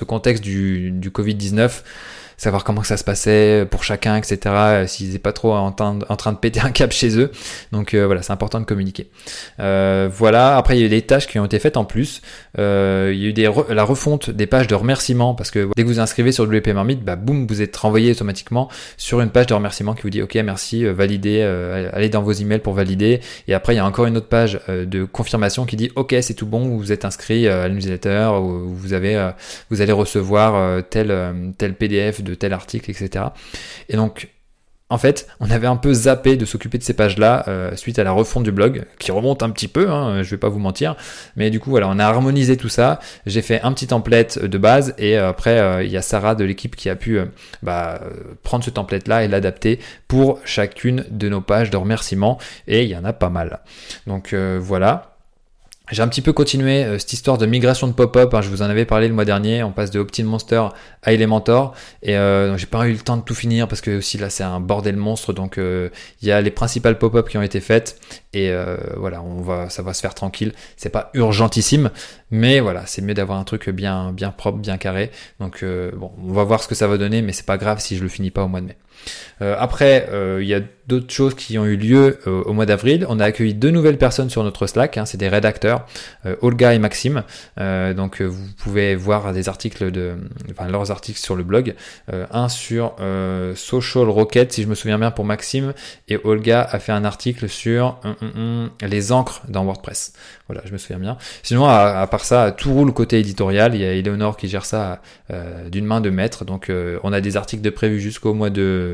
contexte 0.06 0.44
du, 0.44 0.92
du 0.92 1.12
Covid 1.12 1.36
19 1.36 1.84
savoir 2.40 2.64
comment 2.64 2.84
ça 2.84 2.96
se 2.98 3.04
passait 3.04 3.68
pour 3.70 3.84
chacun, 3.84 4.16
etc. 4.16 4.40
Euh, 4.46 4.88
s'ils 4.88 5.08
n'étaient 5.08 5.20
pas 5.20 5.34
trop 5.34 5.54
en, 5.54 5.72
train 5.72 6.32
de 6.32 6.38
péter 6.38 6.62
un 6.62 6.72
câble 6.72 6.94
chez 6.94 7.20
eux. 7.20 7.32
Donc 7.72 7.94
euh, 7.94 8.06
voilà, 8.06 8.22
c'est 8.22 8.32
important 8.32 8.60
de 8.60 8.66
communiquer. 8.66 9.10
Euh, 9.60 10.10
voilà, 10.12 10.58
après 10.58 10.78
il 10.78 10.80
y 10.80 10.84
a 10.84 10.86
eu 10.86 10.90
des 10.90 11.02
tâches 11.02 11.28
qui 11.28 11.38
ont 11.38 11.46
été 11.46 11.60
faites 11.60 11.76
en 11.76 11.84
plus. 11.86 12.22
il 12.58 12.62
y 12.62 12.64
a 12.64 13.12
eu 13.12 13.34
des 13.34 13.52
la 13.70 13.84
refonte 13.84 14.30
des 14.30 14.48
pages 14.48 14.68
de 14.68 14.76
remerciements 14.76 15.36
parce 15.36 15.52
que 15.52 15.70
dès 15.76 15.84
que 15.84 15.88
vous 15.88 16.00
inscrivez 16.00 16.32
sur 16.32 16.46
WP 16.46 16.70
Marmite, 16.70 17.04
bah 17.04 17.18
boum, 17.18 17.46
vous 17.46 17.62
êtes 17.62 17.76
renvoyé 17.76 18.12
automatiquement 18.12 18.70
sur 18.96 19.20
une 19.20 19.30
page 19.30 19.48
de 19.48 19.54
remerciements 19.54 19.94
qui 19.94 20.04
vous 20.04 20.10
dit 20.10 20.22
OK, 20.22 20.36
merci, 20.36 20.86
validez, 20.86 21.42
allez 21.94 22.10
dans 22.10 22.22
vos 22.22 22.32
emails 22.32 22.60
pour 22.60 22.74
valider. 22.74 23.20
Et 23.50 23.54
après 23.54 23.74
il 23.74 23.78
y 23.78 23.80
a 23.80 23.86
encore 23.86 24.06
une 24.06 24.16
autre 24.16 24.30
page 24.30 24.60
de 24.70 25.04
confirmation 25.04 25.66
qui 25.66 25.76
dit 25.76 25.92
OK, 25.96 26.16
c'est 26.22 26.36
tout 26.36 26.46
bon, 26.46 26.78
vous 26.78 26.94
êtes 26.94 27.04
inscrit 27.04 27.50
à 27.50 27.68
la 27.68 27.74
newsletter, 27.74 28.32
ou 28.42 28.74
vous 28.74 28.94
avez, 28.94 29.32
vous 29.70 29.82
allez 29.82 29.92
recevoir 29.92 30.84
tel 30.90 31.54
tel 31.58 31.74
PDF 31.74 32.22
de 32.22 32.29
de 32.30 32.36
tel 32.36 32.54
article, 32.54 32.92
etc. 32.92 33.26
Et 33.90 33.96
donc, 33.96 34.30
en 34.92 34.98
fait, 34.98 35.28
on 35.40 35.52
avait 35.52 35.68
un 35.68 35.76
peu 35.76 35.94
zappé 35.94 36.36
de 36.36 36.46
s'occuper 36.46 36.80
de 36.80 36.84
ces 36.84 36.94
pages-là 36.94 37.46
euh, 37.48 37.76
suite 37.76 38.00
à 38.00 38.04
la 38.04 38.12
refonte 38.12 38.44
du 38.44 38.52
blog, 38.52 38.86
qui 38.98 39.12
remonte 39.12 39.44
un 39.44 39.52
petit 39.52 39.68
peu, 39.68 39.88
hein, 39.90 40.24
je 40.24 40.30
vais 40.31 40.38
pas 40.38 40.50
vous 40.50 40.58
mentir. 40.58 40.96
Mais 41.36 41.52
du 41.52 41.60
coup, 41.60 41.70
voilà, 41.70 41.88
on 41.88 42.00
a 42.00 42.06
harmonisé 42.06 42.58
tout 42.58 42.70
ça. 42.70 43.00
J'ai 43.28 43.44
fait 43.44 43.62
un 43.62 43.72
petit 43.72 43.88
template 43.88 44.44
de 44.44 44.58
base 44.58 44.96
et 44.98 45.18
euh, 45.18 45.30
après, 45.30 45.60
euh, 45.60 45.84
il 45.84 45.92
y 45.92 45.98
a 45.98 46.02
Sarah 46.02 46.34
de 46.34 46.44
l'équipe 46.44 46.76
qui 46.76 46.90
a 46.90 46.96
pu 46.96 47.20
bah, 47.62 48.02
prendre 48.42 48.64
ce 48.64 48.72
template-là 48.72 49.24
et 49.24 49.28
l'adapter 49.28 49.80
pour 50.08 50.40
chacune 50.44 51.06
de 51.12 51.30
nos 51.30 51.42
pages 51.42 51.70
de 51.70 51.78
remerciements. 51.78 52.40
Et 52.68 52.84
il 52.84 52.90
y 52.90 52.98
en 52.98 53.06
a 53.06 53.14
pas 53.14 53.30
mal. 53.30 53.60
Donc 54.08 54.34
voilà. 54.34 55.09
J'ai 55.92 56.04
un 56.04 56.08
petit 56.08 56.22
peu 56.22 56.34
continué 56.34 56.84
euh, 56.84 57.00
cette 57.00 57.14
histoire 57.14 57.40
de 57.40 57.48
migration 57.48 57.88
de 57.88 57.94
pop-up. 57.94 58.34
Hein, 58.34 58.42
je 58.42 58.50
vous 58.50 58.62
en 58.62 58.66
avais 58.66 58.86
parlé 58.86 59.08
le 59.08 59.14
mois 59.16 59.26
dernier. 59.26 59.64
On 59.64 59.72
passe 59.72 59.90
de 59.90 60.00
Optin 60.00 60.24
Monster 60.24 60.68
à 61.02 61.14
Elementor. 61.14 61.74
Et 62.04 62.16
euh, 62.16 62.58
j'ai 62.58 62.68
pas 62.68 62.88
eu 62.88 62.94
le 62.94 63.00
temps 63.00 63.18
de 63.18 63.24
tout 63.24 63.34
finir 63.34 63.68
parce 63.68 63.82
que 63.82 63.98
aussi 63.98 64.18
là 64.20 64.30
c'est 64.30 64.44
un 64.44 64.60
bordel 64.60 64.98
monstre. 64.98 65.34
Donc 65.34 65.58
euh, 65.58 65.90
il 66.22 66.28
y 66.28 66.32
a 66.32 66.42
les 66.42 66.52
principales 66.52 66.98
pop-up 67.00 67.28
qui 67.28 67.38
ont 67.38 67.42
été 67.42 67.60
faites. 67.60 68.00
Et 68.34 68.52
euh, 68.52 68.78
voilà, 68.98 69.24
on 69.24 69.42
va, 69.42 69.70
ça 69.70 69.82
va 69.82 69.94
se 69.94 70.02
faire 70.02 70.14
tranquille. 70.14 70.54
C'est 70.78 70.90
pas 70.90 71.10
urgentissime, 71.16 71.90
mais 72.30 72.60
voilà, 72.60 72.86
c'est 72.86 73.02
mieux 73.02 73.16
d'avoir 73.16 73.40
un 73.40 73.44
truc 73.44 73.70
bien, 73.70 74.12
bien 74.12 74.30
propre, 74.30 74.60
bien 74.60 74.78
carré. 74.78 75.10
Donc 75.40 75.64
bon, 75.64 76.12
on 76.24 76.34
va 76.34 76.44
voir 76.44 76.62
ce 76.62 76.68
que 76.68 76.76
ça 76.76 76.88
va 76.88 76.98
donner, 76.98 77.24
mais 77.24 77.34
c'est 77.34 77.46
pas 77.46 77.58
grave 77.58 77.80
si 77.80 77.98
je 77.98 78.04
le 78.04 78.10
finis 78.10 78.30
pas 78.30 78.44
au 78.44 78.48
mois 78.48 78.62
de 78.62 78.68
mai. 78.68 78.78
Euh, 79.42 79.56
après, 79.57 80.07
euh, 80.12 80.40
il 80.42 80.48
y 80.48 80.54
a 80.54 80.62
d'autres 80.88 81.13
choses 81.13 81.36
qui 81.36 81.57
ont 81.57 81.66
eu 81.66 81.78
lieu 81.78 82.19
euh, 82.28 82.42
au 82.44 82.54
mois 82.54 82.66
d'avril. 82.66 83.06
On 83.10 83.19
a 83.19 83.25
accueilli 83.25 83.54
deux 83.54 83.69
nouvelles 83.69 83.98
personnes 83.98 84.30
sur 84.30 84.44
notre 84.44 84.66
Slack. 84.68 84.98
Hein, 84.98 85.06
c'est 85.06 85.18
des 85.18 85.30
rédacteurs, 85.30 85.86
Olga 86.42 86.74
et 86.74 86.80
Maxime. 86.80 87.24
donc 87.57 88.22
vous 88.22 88.48
pouvez 88.57 88.96
voir 88.96 89.34
des 89.34 89.50
articles 89.50 89.92
de, 89.92 90.16
enfin 90.51 90.68
leurs 90.69 90.92
articles 90.92 91.19
sur 91.19 91.36
le 91.36 91.44
blog. 91.44 91.75
un 92.10 92.50
sur 92.50 92.96
Social 93.56 94.10
Rocket, 94.10 94.51
si 94.51 94.63
je 94.63 94.68
me 94.68 94.75
souviens 94.75 94.98
bien, 94.98 95.12
pour 95.12 95.25
Maxime, 95.25 95.74
et 96.07 96.18
Olga 96.24 96.62
a 96.62 96.80
fait 96.80 96.92
un 96.92 97.06
article 97.06 97.50
sur 97.50 98.00
les 98.81 99.12
encres 99.12 99.42
dans 99.48 99.63
WordPress. 99.63 100.13
Voilà, 100.48 100.63
je 100.66 100.72
me 100.72 100.78
souviens 100.78 101.00
bien. 101.00 101.18
Sinon, 101.44 101.66
à, 101.68 102.06
part 102.07 102.25
ça, 102.25 102.52
tout 102.52 102.74
roule 102.74 102.92
côté 102.94 103.19
éditorial. 103.19 103.75
Il 103.75 103.81
y 103.81 103.86
a 103.86 103.94
Eleonore 103.94 104.38
qui 104.38 104.48
gère 104.48 104.66
ça 104.66 105.02
d'une 105.72 105.86
main 105.86 106.02
de 106.02 106.10
maître. 106.10 106.45
Donc 106.45 106.72
on 107.04 107.13
a 107.13 107.22
des 107.22 107.38
articles 107.38 107.62
de 107.62 107.69
prévus 107.69 108.00
jusqu'au 108.00 108.34
mois 108.34 108.50
de 108.50 108.89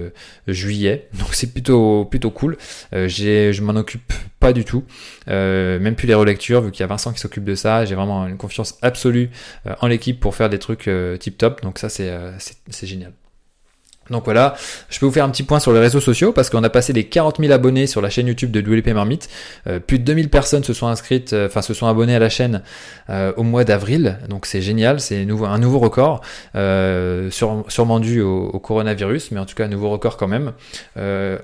juillet. 0.48 1.08
Donc 1.20 1.34
c'est 1.34 1.52
plutôt 1.52 2.06
plutôt 2.06 2.32
cool. 2.32 2.58
Euh, 2.94 3.08
je 3.08 3.62
m'en 3.62 3.76
occupe 3.76 4.14
pas 4.40 4.54
du 4.54 4.66
tout, 4.66 4.84
euh, 5.28 5.80
même 5.80 5.96
plus 5.96 6.08
les 6.08 6.14
relectures 6.14 6.62
vu 6.62 6.72
qu'il 6.72 6.82
y 6.82 6.84
a 6.84 6.88
Vincent 6.88 7.14
qui 7.14 7.20
s'occupe 7.20 7.44
de 7.44 7.56
ça. 7.56 7.86
J'ai 7.86 7.96
vraiment 7.96 8.28
une 8.28 8.38
confiance 8.38 8.78
absolue 8.82 9.30
euh, 9.66 9.76
en 9.82 9.88
l'équipe 9.88 10.20
pour 10.20 10.36
faire 10.36 10.50
des 10.50 10.60
trucs 10.60 10.90
tip 11.20 11.38
top. 11.38 11.62
Donc 11.62 11.80
ça 11.80 11.90
c'est 11.90 12.88
génial. 12.88 13.14
Donc 14.12 14.26
voilà, 14.26 14.56
je 14.90 15.00
peux 15.00 15.08
vous 15.08 15.12
faire 15.12 15.26
un 15.26 15.30
petit 15.30 15.44
point 15.44 15.60
sur 15.60 15.74
les 15.74 15.80
réseaux 15.80 16.00
sociaux 16.00 16.32
parce 16.32 16.52
qu'on 16.52 16.64
a 16.64 16.70
passé 16.70 16.94
les 16.94 17.06
40 17.06 17.38
000 17.40 17.52
abonnés 17.52 17.88
sur 17.88 18.02
la 18.02 18.12
chaîne 18.12 18.28
YouTube 18.28 18.52
de 18.52 18.62
WP 18.62 18.90
Marmite. 18.90 19.30
Euh, 19.66 19.80
plus 19.80 19.98
de 19.98 20.04
2000 20.04 20.30
personnes 20.30 20.64
se 20.64 20.74
sont 20.74 20.86
inscrites, 20.88 21.34
euh, 21.34 21.48
enfin 21.48 21.64
se 21.64 21.74
sont 21.74 21.88
abonnées 21.88 22.16
à 22.16 22.20
la 22.20 22.30
chaîne 22.30 22.62
euh, 23.10 23.34
au 23.36 23.42
mois 23.42 23.64
d'avril. 23.64 24.20
Donc 24.30 24.46
c'est 24.46 24.62
génial, 24.62 25.00
c'est 25.00 25.22
un 25.22 25.58
nouveau 25.58 25.80
record, 25.80 26.22
sûrement 26.54 28.00
dû 28.00 28.22
au, 28.22 28.60
coronavirus, 28.60 29.32
mais 29.32 29.40
en 29.40 29.46
tout 29.46 29.56
cas 29.56 29.66
un 29.66 29.70
nouveau 29.70 29.90
record 29.90 30.18
quand 30.18 30.28
même. 30.28 30.52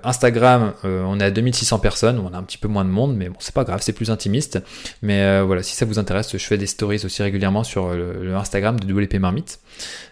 Instagram, 0.04 0.74
on 0.84 1.20
est 1.20 1.24
à 1.24 1.32
2600 1.32 1.80
personnes, 1.80 2.20
on 2.20 2.34
a 2.34 2.38
un 2.38 2.44
petit 2.44 2.58
peu 2.58 2.68
moins 2.68 2.86
de 2.86 2.90
monde, 2.90 3.16
mais 3.16 3.30
bon 3.30 3.36
c'est 3.40 3.54
pas 3.54 3.64
grave, 3.64 3.80
c'est 3.82 3.94
plus 3.94 4.12
intimiste. 4.12 4.60
Mais 5.02 5.42
voilà, 5.42 5.64
si 5.64 5.76
ça 5.76 5.86
vous 5.86 6.00
intéresse, 6.00 6.32
je 6.32 6.46
fais 6.46 6.58
des 6.58 6.68
stories 6.68 7.02
aussi 7.06 7.24
régulièrement 7.24 7.64
sur 7.64 7.90
le, 7.94 8.24
le 8.24 8.36
Instagram 8.36 8.80
de 8.80 8.92
WP 8.92 9.16
Marmite. 9.16 9.60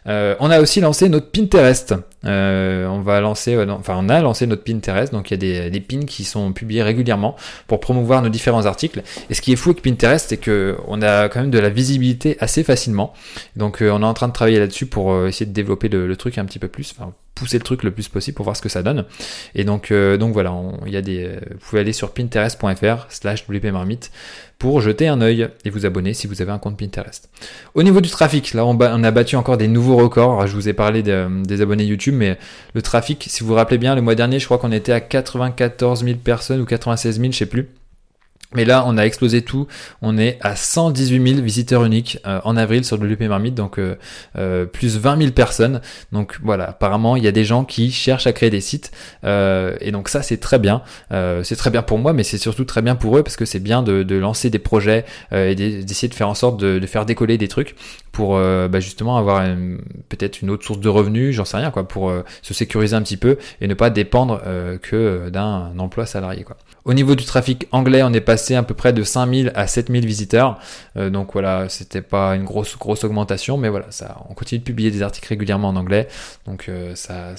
on 0.06 0.50
a 0.50 0.60
aussi 0.60 0.82
lancé 0.82 1.10
notre 1.10 1.32
Pinterest. 1.32 1.94
On 2.90 3.02
va 3.02 3.22
lancer, 3.22 3.58
enfin 3.70 3.96
on 3.98 4.10
a 4.10 4.22
lancé 4.22 4.48
notre 4.48 4.64
Pinterest, 4.64 5.12
donc 5.12 5.32
il 5.32 5.44
y 5.44 5.58
a 5.58 5.70
des, 5.70 5.80
pins 5.80 6.06
qui 6.06 6.24
sont 6.24 6.52
publiés 6.54 6.84
régulièrement 6.84 7.36
pour 7.68 7.80
promouvoir 7.80 8.22
nos 8.22 8.30
différents 8.30 8.66
articles. 8.66 9.02
Et 9.30 9.34
ce 9.34 9.42
qui 9.42 9.54
est 9.54 9.56
fou 9.56 9.70
avec 9.72 9.82
Pinterest, 9.84 10.30
c'est 10.30 10.38
que 10.38 10.78
on 10.88 11.02
a 11.02 11.30
quand 11.30 11.42
même 11.42 11.52
de 11.52 11.60
la 11.60 11.70
visibilité 11.70 12.38
assez 12.40 12.64
facilement. 12.64 13.14
Donc 13.56 13.80
on 13.82 14.02
est 14.02 14.06
en 14.06 14.14
train 14.14 14.28
de 14.28 14.34
travailler 14.34 14.60
là-dessus 14.60 14.86
pour 14.86 15.28
essayer 15.28 15.46
de 15.46 15.54
développer 15.54 15.90
le, 15.90 16.16
truc 16.16 16.38
un 16.38 16.46
petit 16.46 16.60
peu 16.60 16.68
plus, 16.68 16.94
pousser 17.36 17.58
le 17.58 17.64
truc 17.64 17.84
le 17.84 17.92
plus 17.92 18.08
possible 18.10 18.36
pour 18.36 18.44
voir 18.44 18.56
ce 18.56 18.62
que 18.62 18.70
ça 18.70 18.84
donne. 18.84 19.06
Et 19.56 19.64
donc, 19.64 19.94
donc 19.94 20.34
voilà, 20.34 20.54
il 20.86 20.92
y 20.92 20.98
a 20.98 21.02
des, 21.02 21.40
vous 21.52 21.58
pouvez 21.70 21.82
aller 21.82 21.94
sur 21.94 22.12
pinterest.fr 22.14 23.06
slash 23.10 23.46
wpmarmite 23.48 24.12
pour 24.60 24.82
jeter 24.82 25.08
un 25.08 25.22
œil 25.22 25.48
et 25.64 25.70
vous 25.70 25.86
abonner 25.86 26.14
si 26.14 26.28
vous 26.28 26.42
avez 26.42 26.52
un 26.52 26.60
compte 26.60 26.78
Pinterest. 26.78 27.30
Au 27.76 27.82
niveau 27.82 28.02
du 28.02 28.10
trafic, 28.10 28.54
là 28.54 28.66
on, 28.66 28.78
a 28.78 29.12
battu 29.12 29.38
encore 29.38 29.58
des 29.58 29.70
nouveaux 29.70 29.96
records. 29.96 30.48
Je 30.48 30.54
vous 30.54 30.68
ai 30.68 30.74
parlé 30.74 31.02
des 31.02 31.62
abonnés 31.62 31.86
YouTube, 31.86 32.14
mais 32.16 32.38
le 32.74 32.82
trafic, 32.82 33.26
si 33.30 33.42
vous 33.42 33.48
vous 33.48 33.56
rappelez 33.56 33.78
bien, 33.78 33.96
le 33.96 34.02
mois 34.02 34.16
dernier, 34.16 34.38
je 34.38 34.46
crois 34.46 34.58
qu'on 34.58 34.74
était 34.74 34.92
à 34.92 35.00
94 35.00 36.04
000 36.04 36.18
personnes 36.18 36.60
ou 36.60 36.66
96 36.66 37.20
000, 37.20 37.32
je 37.32 37.38
sais 37.38 37.46
plus. 37.46 37.70
Mais 38.56 38.66
là, 38.66 38.84
on 38.88 38.98
a 38.98 39.04
explosé 39.04 39.44
tout. 39.44 39.68
On 40.02 40.18
est 40.18 40.40
à 40.42 40.56
118 40.56 41.34
000 41.36 41.42
visiteurs 41.44 41.86
uniques 41.86 42.18
euh, 42.26 42.42
en 42.44 42.58
avril 42.58 42.84
sur 42.84 42.98
WP 42.98 43.22
Marmite, 43.22 43.54
donc 43.54 43.78
euh, 43.78 43.96
euh, 44.38 44.66
plus 44.66 44.98
20 44.98 45.20
000 45.20 45.32
personnes. 45.34 45.82
Donc 46.12 46.40
voilà, 46.42 46.70
apparemment, 46.70 47.16
il 47.16 47.24
y 47.24 47.28
a 47.28 47.32
des 47.32 47.46
gens 47.46 47.64
qui 47.64 47.92
cherchent 47.92 48.26
à 48.26 48.34
créer 48.34 48.50
des 48.50 48.62
sites. 48.62 48.92
et 49.24 49.92
donc 49.92 50.10
ça, 50.10 50.24
c'est 50.24 50.38
très 50.38 50.58
bien. 50.58 50.82
c'est 51.12 51.56
très 51.56 51.70
bien 51.70 51.84
pour 51.84 52.00
moi, 52.00 52.14
mais 52.14 52.24
c'est 52.24 52.40
surtout 52.40 52.66
très 52.66 52.82
bien 52.82 52.96
pour 52.96 53.18
eux 53.18 53.24
parce 53.24 53.36
que 53.36 53.46
c'est 53.46 53.60
bien 53.60 53.84
de, 53.84 54.16
lancer 54.16 54.50
des 54.50 54.60
projets 54.60 55.06
et 55.32 55.54
d'essayer 55.56 56.08
de 56.08 56.14
faire 56.16 56.30
en 56.30 56.34
sorte 56.34 56.60
de, 56.60 56.86
faire 56.88 57.06
décoller 57.06 57.38
des 57.38 57.48
trucs 57.48 57.76
pour 58.12 58.36
bah, 58.36 58.80
justement 58.80 59.18
avoir 59.18 59.46
peut-être 60.10 60.42
une 60.42 60.50
autre 60.50 60.66
source 60.66 60.80
de 60.80 60.90
revenus, 60.90 61.36
j'en 61.36 61.46
sais 61.46 61.58
rien, 61.58 61.70
quoi, 61.70 61.88
pour 61.88 62.12
se 62.42 62.54
sécuriser 62.54 62.96
un 62.96 63.02
petit 63.04 63.18
peu 63.18 63.38
et 63.62 63.68
ne 63.68 63.76
pas 63.76 63.92
dépendre 63.92 64.42
que 64.82 65.30
d'un 65.30 65.78
emploi 65.78 66.06
salarié, 66.06 66.44
quoi. 66.44 66.58
Au 66.90 66.94
niveau 66.96 67.14
du 67.14 67.24
trafic 67.24 67.68
anglais, 67.72 68.02
on 68.02 68.12
est 68.14 68.20
passé 68.20 68.56
à 68.56 68.64
peu 68.64 68.74
près 68.74 68.94
de 68.94 69.04
5000 69.04 69.52
à 69.54 69.68
7000 69.68 70.08
visiteurs. 70.08 70.58
Euh, 70.98 71.12
donc 71.12 71.34
voilà, 71.34 71.70
c'était 71.70 72.02
pas 72.02 72.36
une 72.36 72.46
grosse 72.46 72.76
grosse 72.80 73.04
augmentation, 73.04 73.58
mais 73.58 73.70
voilà, 73.70 73.86
ça, 73.92 74.18
on 74.28 74.34
continue 74.34 74.58
de 74.58 74.64
publier 74.64 74.90
des 74.90 75.04
articles 75.04 75.28
régulièrement 75.28 75.68
en 75.68 75.76
anglais, 75.76 76.08
donc 76.48 76.66
euh, 76.68 76.96
ça, 76.96 77.36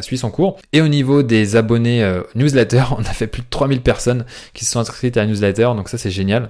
suit 0.00 0.16
son 0.16 0.30
cours. 0.30 0.56
Et 0.72 0.80
au 0.80 0.88
niveau 0.88 1.22
des 1.22 1.54
abonnés 1.54 2.02
euh, 2.02 2.22
newsletter, 2.34 2.84
on 2.96 3.02
a 3.02 3.12
fait 3.12 3.26
plus 3.26 3.42
de 3.42 3.46
3000 3.50 3.82
personnes 3.82 4.24
qui 4.54 4.64
se 4.64 4.72
sont 4.72 4.80
inscrites 4.80 5.18
à 5.18 5.20
la 5.20 5.26
newsletter, 5.26 5.72
donc 5.76 5.90
ça 5.90 5.98
c'est 5.98 6.10
génial. 6.10 6.48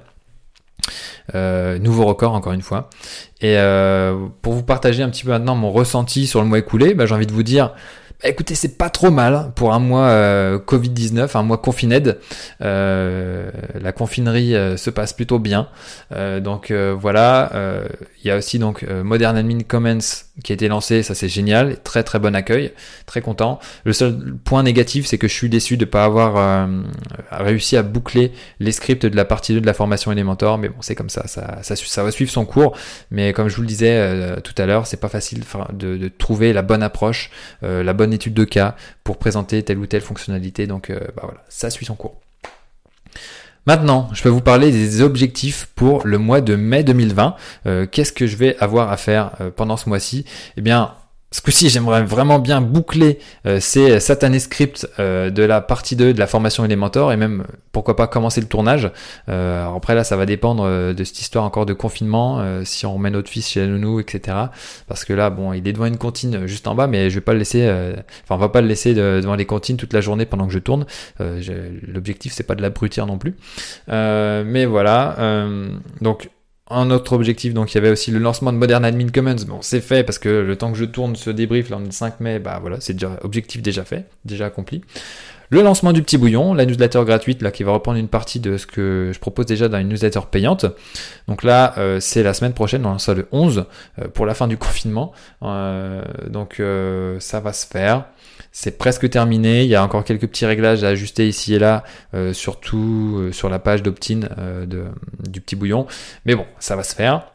nouveau 1.35 2.05
record 2.05 2.35
encore 2.35 2.53
une 2.53 2.63
fois. 2.63 2.89
Et 3.41 3.57
pour 4.43 4.53
vous 4.53 4.63
partager 4.63 5.03
un 5.03 5.11
petit 5.11 5.25
peu 5.25 5.31
maintenant 5.31 5.57
mon 5.57 5.73
ressenti 5.73 6.29
sur 6.29 6.41
le 6.41 6.47
mois 6.47 6.61
écoulé, 6.61 6.95
bah, 6.95 7.05
j'ai 7.05 7.17
envie 7.17 7.27
de 7.27 7.33
vous 7.33 7.43
dire 7.43 7.75
bah, 8.23 8.31
écoutez, 8.31 8.55
c'est 8.55 8.79
pas 8.79 8.91
trop 8.91 9.11
mal 9.11 9.53
pour 9.55 9.75
un 9.75 9.79
mois 9.79 10.07
euh, 10.07 10.59
Covid-19, 10.59 11.37
un 11.37 11.43
mois 11.43 11.59
confiné. 11.59 12.03
Euh, 12.63 13.51
la 13.79 13.93
confinerie 13.93 14.55
euh, 14.55 14.77
se 14.77 14.89
passe 14.89 15.13
plutôt 15.13 15.39
bien. 15.39 15.69
donc 16.41 16.73
voilà, 16.73 17.51
il 18.23 18.29
y 18.29 18.31
a 18.31 18.37
aussi 18.37 18.59
donc 18.59 18.83
Modern 18.83 19.37
Admin 19.37 19.61
Comments 19.61 19.99
qui 20.43 20.53
a 20.53 20.55
été 20.55 20.69
lancé, 20.69 21.03
ça 21.03 21.15
c'est 21.15 21.29
génial, 21.29 21.81
très 21.83 22.03
très 22.03 22.19
bon 22.19 22.35
accueil, 22.35 22.73
très 23.07 23.21
content. 23.21 23.59
Le 23.85 23.93
seul 23.93 24.35
point 24.45 24.63
négatif, 24.63 25.07
c'est 25.07 25.19
que 25.19 25.29
je 25.29 25.35
suis 25.35 25.49
déçu 25.49 25.77
de 25.77 25.85
ne 25.85 25.91
pas 25.91 26.05
avoir 26.05 26.69
réussi 27.31 27.77
à 27.77 27.83
boucler 27.83 28.33
les 28.61 28.73
scripts 28.73 29.07
de 29.07 29.17
la 29.17 29.25
partie 29.25 29.53
2 29.53 29.61
de 29.61 29.67
la 29.67 29.75
formation 29.75 30.13
Elementor, 30.13 30.59
mais 30.59 30.69
bon, 30.69 30.77
c'est 30.81 30.95
comme 30.95 31.11
ça, 31.11 31.27
ça, 31.27 31.63
ça, 31.63 32.03
va 32.03 32.11
suivre 32.11 32.31
son 32.31 32.45
cours. 32.45 32.77
Mais 33.11 33.33
comme 33.33 33.49
je 33.49 33.57
vous 33.57 33.63
le 33.63 33.69
disais 33.69 34.41
tout 34.43 34.55
à 34.59 34.67
l'heure, 34.67 34.87
c'est 34.87 35.01
pas 35.01 35.09
facile 35.09 35.43
de, 35.73 35.97
de, 35.97 36.09
trouver 36.09 36.53
la 36.53 36.63
bonne 36.63 36.83
approche, 36.83 37.31
la 37.63 37.93
bonne 37.93 38.14
étude 38.15 38.35
de 38.35 38.45
cas 38.45 38.77
pour 39.03 39.19
présenter 39.19 39.63
telle 39.63 39.79
ou 39.79 39.87
telle 39.87 40.01
fonctionnalité. 40.01 40.67
Donc 40.67 40.91
euh, 40.91 40.99
bah 41.17 41.23
voilà, 41.25 41.43
ça 41.49 41.71
suit 41.71 41.87
son 41.87 41.95
cours. 41.95 42.21
Maintenant, 43.67 44.11
je 44.13 44.23
peux 44.23 44.29
vous 44.29 44.43
parler 44.43 44.71
des 44.71 45.01
objectifs 45.01 45.69
pour 45.75 46.07
le 46.07 46.19
mois 46.19 46.43
de 46.43 46.55
mai 46.55 46.85
2020. 46.85 47.35
Euh, 47.67 47.87
qu'est-ce 47.91 48.13
que 48.13 48.27
je 48.27 48.37
vais 48.37 48.57
avoir 48.59 48.93
à 48.93 48.99
faire 48.99 49.33
euh, 49.41 49.51
pendant 49.51 49.79
ce 49.79 49.89
mois-ci? 49.89 50.27
Eh 50.59 50.61
bien, 50.61 50.93
ce 51.35 51.41
coup-ci, 51.41 51.69
j'aimerais 51.69 52.05
vraiment 52.05 52.39
bien 52.39 52.61
boucler 52.61 53.19
euh, 53.45 53.59
ces 53.59 53.99
satanés 53.99 54.39
scripts 54.39 54.89
euh, 55.01 55.31
de 55.31 55.43
la 55.43 55.61
partie 55.61 55.97
2 55.97 56.15
de 56.15 56.19
la 56.21 56.29
formation 56.29 56.65
Elementor 56.65 57.11
et 57.11 57.17
même, 57.17 57.43
pourquoi 57.73 57.97
pas, 57.97 58.07
commencer 58.07 58.41
le 58.41 58.47
tournage. 58.47 58.93
Euh, 59.29 59.67
après, 59.75 59.97
là, 59.97 60.05
ça 60.05 60.17
va 60.17 60.27
dépendre 60.27 60.95
de 60.95 61.05
cette 61.05 61.19
histoire 61.19 61.45
encore 61.45 61.67
de 61.67 61.73
confinement, 61.73 62.41
si 62.63 62.87
on 62.87 62.95
remet 62.95 63.11
notre 63.11 63.29
fils 63.29 63.49
chez 63.49 63.63
la 63.63 63.67
nounou, 63.67 63.99
etc. 63.99 64.37
Parce 64.87 65.05
que 65.05 65.13
là, 65.13 65.29
bon, 65.29 65.53
il 65.53 65.67
est 65.67 65.73
devant 65.73 65.87
une 65.87 65.99
comptine 65.99 66.47
juste 66.47 66.69
en 66.69 66.77
bas, 66.77 66.87
mais 66.87 67.11
je 67.11 67.17
vais 67.17 67.21
pas 67.21 67.33
le 67.33 67.41
laisser, 67.41 67.69
enfin, 68.23 68.37
on 68.37 68.39
va 68.39 68.49
pas 68.49 68.61
le 68.61 68.69
laisser 68.69 68.95
devant 68.95 69.35
les 69.35 69.45
comptines 69.45 69.77
toute 69.77 69.93
la 69.93 70.01
journée 70.01 70.27
pendant 70.27 70.47
que 70.47 70.53
je 70.53 70.61
tourne. 70.61 70.87
L'objectif, 71.19 72.33
c'est 72.33 72.45
pas 72.45 72.55
de 72.55 72.63
l'abrutir 72.63 73.07
non 73.07 73.19
plus. 73.19 73.35
mais 73.89 74.67
voilà. 74.67 75.17
donc, 76.01 76.29
un 76.71 76.91
autre 76.91 77.13
objectif, 77.13 77.53
donc 77.53 77.73
il 77.73 77.75
y 77.75 77.79
avait 77.79 77.91
aussi 77.91 78.11
le 78.11 78.19
lancement 78.19 78.53
de 78.53 78.57
Modern 78.57 78.85
Admin 78.85 79.09
Commons. 79.09 79.37
Bon, 79.47 79.59
c'est 79.61 79.83
fait 79.83 80.03
parce 80.03 80.19
que 80.19 80.29
le 80.29 80.57
temps 80.57 80.73
que 80.73 80.79
je 80.79 80.87
tourne 80.87 81.15
ce 81.15 81.31
débrief, 81.31 81.69
là 81.69 81.79
le 81.79 81.91
5 81.91 82.21
mai, 82.21 82.39
bah 82.39 82.59
voilà, 82.61 82.79
c'est 82.81 82.95
déjà 82.95 83.19
objectif 83.23 83.61
déjà 83.61 83.85
fait, 83.85 84.07
déjà 84.25 84.47
accompli. 84.47 84.83
Le 85.51 85.61
lancement 85.63 85.93
du 85.93 86.03
petit 86.03 86.17
bouillon, 86.17 86.55
la 86.55 86.65
newsletter 86.65 87.03
gratuite 87.05 87.43
là 87.43 87.51
qui 87.51 87.65
va 87.65 87.73
reprendre 87.73 87.99
une 87.99 88.09
partie 88.09 88.41
de 88.41 88.57
ce 88.57 88.67
que 88.67 89.11
je 89.13 89.19
propose 89.19 89.45
déjà 89.47 89.69
dans 89.69 89.79
une 89.79 89.89
newsletter 89.89 90.21
payante. 90.31 90.65
Donc 91.29 91.43
là, 91.43 91.75
euh, 91.77 92.01
c'est 92.01 92.23
la 92.23 92.33
semaine 92.33 92.55
prochaine, 92.55 92.85
on 92.87 92.91
lance 92.91 93.05
ça 93.05 93.15
le 93.15 93.29
11 93.31 93.67
euh, 93.99 94.09
pour 94.09 94.25
la 94.25 94.35
fin 94.35 94.49
du 94.49 94.57
confinement. 94.59 95.13
Euh, 95.43 96.03
donc 96.29 96.63
ça 97.21 97.41
va 97.41 97.53
se 97.53 97.67
faire. 97.67 98.07
C'est 98.57 98.79
presque 98.79 99.11
terminé. 99.11 99.65
Il 99.65 99.69
y 99.69 99.75
a 99.75 99.83
encore 99.83 100.05
quelques 100.05 100.29
petits 100.29 100.47
réglages 100.47 100.85
à 100.85 100.89
ajuster 100.89 101.29
ici 101.29 101.55
et 101.55 101.59
là, 101.59 101.83
euh, 102.15 102.33
surtout 102.33 103.17
euh, 103.19 103.33
sur 103.33 103.49
la 103.49 103.59
page 103.59 103.83
d'opt-in 103.83 104.21
euh, 104.39 104.65
du 105.29 105.41
petit 105.41 105.57
bouillon. 105.57 105.89
Mais 106.25 106.37
bon, 106.37 106.47
ça 106.61 106.77
va 106.77 106.85
se 106.85 106.95
faire. 106.95 107.34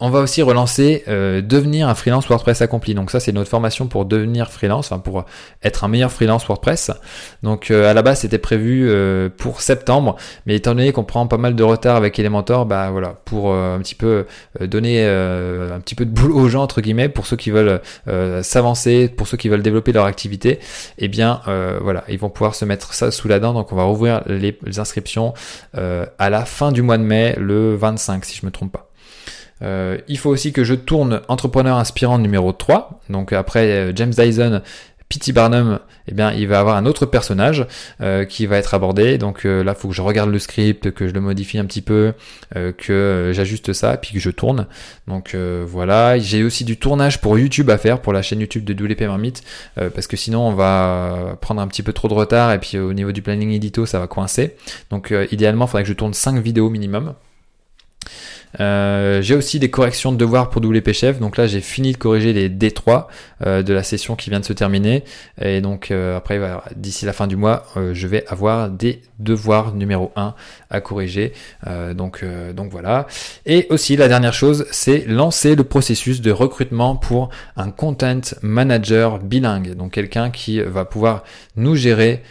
On 0.00 0.10
va 0.10 0.18
aussi 0.18 0.42
relancer 0.42 1.04
euh, 1.06 1.40
devenir 1.42 1.88
un 1.88 1.94
freelance 1.94 2.26
WordPress 2.26 2.60
accompli. 2.60 2.92
Donc 2.94 3.12
ça 3.12 3.20
c'est 3.20 3.30
notre 3.30 3.48
formation 3.48 3.86
pour 3.86 4.04
devenir 4.04 4.50
freelance, 4.50 4.90
enfin 4.90 4.98
pour 4.98 5.24
être 5.62 5.84
un 5.84 5.88
meilleur 5.88 6.10
freelance 6.10 6.44
WordPress. 6.44 6.90
Donc 7.44 7.70
euh, 7.70 7.88
à 7.88 7.94
la 7.94 8.02
base 8.02 8.20
c'était 8.20 8.38
prévu 8.38 8.88
euh, 8.90 9.28
pour 9.28 9.60
septembre, 9.60 10.16
mais 10.44 10.56
étant 10.56 10.74
donné 10.74 10.90
qu'on 10.90 11.04
prend 11.04 11.28
pas 11.28 11.36
mal 11.36 11.54
de 11.54 11.62
retard 11.62 11.94
avec 11.94 12.18
Elementor, 12.18 12.66
bah 12.66 12.90
voilà, 12.90 13.14
pour 13.24 13.54
un 13.54 13.78
petit 13.78 13.94
peu 13.94 14.26
donner 14.60 15.04
un 15.04 15.78
petit 15.80 15.94
peu 15.94 16.04
de 16.04 16.10
boulot 16.10 16.36
aux 16.36 16.48
gens 16.48 16.62
entre 16.62 16.80
guillemets, 16.80 17.08
pour 17.08 17.26
ceux 17.26 17.36
qui 17.36 17.50
veulent 17.50 17.80
s'avancer, 18.42 19.08
pour 19.08 19.28
ceux 19.28 19.36
qui 19.36 19.48
veulent 19.48 19.62
développer 19.62 19.92
leur 19.92 20.06
activité, 20.06 20.58
eh 20.98 21.08
bien 21.08 21.42
voilà, 21.80 22.02
ils 22.08 22.18
vont 22.18 22.30
pouvoir 22.30 22.54
se 22.54 22.64
mettre 22.64 22.94
ça 22.94 23.10
sous 23.12 23.28
la 23.28 23.38
dent. 23.38 23.52
Donc 23.52 23.72
on 23.72 23.76
va 23.76 23.84
rouvrir 23.84 24.22
les, 24.26 24.58
les 24.64 24.78
inscriptions 24.80 25.34
à 25.74 26.30
la 26.30 26.44
fin 26.44 26.72
du 26.72 26.82
mois 26.82 26.98
de 26.98 27.04
mai, 27.04 27.36
le 27.38 27.76
25 27.76 28.24
si 28.24 28.36
je 28.36 28.46
me 28.46 28.50
trompe 28.50 28.72
pas. 28.72 28.91
Euh, 29.62 29.98
il 30.08 30.18
faut 30.18 30.30
aussi 30.30 30.52
que 30.52 30.64
je 30.64 30.74
tourne 30.74 31.20
entrepreneur 31.28 31.76
inspirant 31.76 32.18
numéro 32.18 32.52
3. 32.52 33.00
Donc 33.10 33.32
après 33.32 33.66
euh, 33.70 33.92
James 33.94 34.10
Dyson, 34.10 34.62
P.T. 35.08 35.32
Barnum, 35.32 35.78
eh 36.08 36.14
bien, 36.14 36.32
il 36.32 36.48
va 36.48 36.58
avoir 36.58 36.76
un 36.76 36.86
autre 36.86 37.04
personnage 37.04 37.66
euh, 38.00 38.24
qui 38.24 38.46
va 38.46 38.56
être 38.56 38.72
abordé. 38.72 39.18
Donc 39.18 39.44
là, 39.44 39.62
il 39.66 39.74
faut 39.74 39.88
que 39.88 39.94
je 39.94 40.00
regarde 40.00 40.30
le 40.30 40.38
script, 40.38 40.90
que 40.90 41.06
je 41.06 41.12
le 41.12 41.20
modifie 41.20 41.58
un 41.58 41.66
petit 41.66 41.82
peu, 41.82 42.14
que 42.54 43.30
j'ajuste 43.34 43.74
ça, 43.74 43.98
puis 43.98 44.14
que 44.14 44.18
je 44.18 44.30
tourne. 44.30 44.66
Donc 45.06 45.36
voilà. 45.36 46.18
J'ai 46.18 46.42
aussi 46.42 46.64
du 46.64 46.78
tournage 46.78 47.20
pour 47.20 47.38
YouTube 47.38 47.68
à 47.68 47.76
faire, 47.76 48.00
pour 48.00 48.14
la 48.14 48.22
chaîne 48.22 48.40
YouTube 48.40 48.64
de 48.64 48.72
WP 48.72 49.02
Marmite, 49.02 49.44
parce 49.74 50.06
que 50.06 50.16
sinon 50.16 50.48
on 50.48 50.54
va 50.54 51.36
prendre 51.42 51.60
un 51.60 51.68
petit 51.68 51.82
peu 51.82 51.92
trop 51.92 52.08
de 52.08 52.14
retard 52.14 52.50
et 52.50 52.58
puis 52.58 52.78
au 52.78 52.94
niveau 52.94 53.12
du 53.12 53.20
planning 53.20 53.50
édito, 53.50 53.84
ça 53.84 53.98
va 53.98 54.06
coincer. 54.06 54.56
Donc 54.88 55.12
idéalement, 55.30 55.66
il 55.66 55.68
faudrait 55.68 55.82
que 55.82 55.90
je 55.90 55.94
tourne 55.94 56.14
5 56.14 56.42
vidéos 56.42 56.70
minimum. 56.70 57.12
Euh, 58.60 59.22
j'ai 59.22 59.34
aussi 59.34 59.58
des 59.58 59.70
corrections 59.70 60.12
de 60.12 60.16
devoirs 60.16 60.50
pour 60.50 60.62
WP 60.62 60.92
Chef. 60.92 61.18
Donc 61.18 61.36
là, 61.36 61.46
j'ai 61.46 61.60
fini 61.60 61.92
de 61.92 61.96
corriger 61.96 62.32
les 62.32 62.48
D3 62.48 63.06
euh, 63.44 63.62
de 63.62 63.72
la 63.72 63.82
session 63.82 64.16
qui 64.16 64.30
vient 64.30 64.40
de 64.40 64.44
se 64.44 64.52
terminer. 64.52 65.04
Et 65.40 65.60
donc 65.60 65.90
euh, 65.90 66.16
après, 66.16 66.40
d'ici 66.76 67.04
la 67.06 67.12
fin 67.12 67.26
du 67.26 67.36
mois, 67.36 67.66
je 67.92 68.06
vais 68.06 68.24
avoir 68.28 68.70
des 68.70 69.02
devoirs 69.18 69.74
numéro 69.74 70.12
1 70.16 70.34
à 70.70 70.80
corriger. 70.80 71.32
donc, 71.94 72.24
donc 72.54 72.70
voilà. 72.70 73.06
Et 73.46 73.66
aussi, 73.70 73.96
la 73.96 74.08
dernière 74.08 74.32
chose, 74.32 74.66
c'est 74.70 75.06
lancer 75.06 75.54
le 75.54 75.64
processus 75.64 76.20
de 76.20 76.30
recrutement 76.30 76.96
pour 76.96 77.30
un 77.56 77.70
content 77.70 78.20
manager 78.42 79.18
bilingue. 79.18 79.74
Donc 79.74 79.92
quelqu'un 79.92 80.30
qui 80.30 80.60
va 80.60 80.84
pouvoir 80.84 81.22
nous 81.56 81.76
gérer 81.76 82.22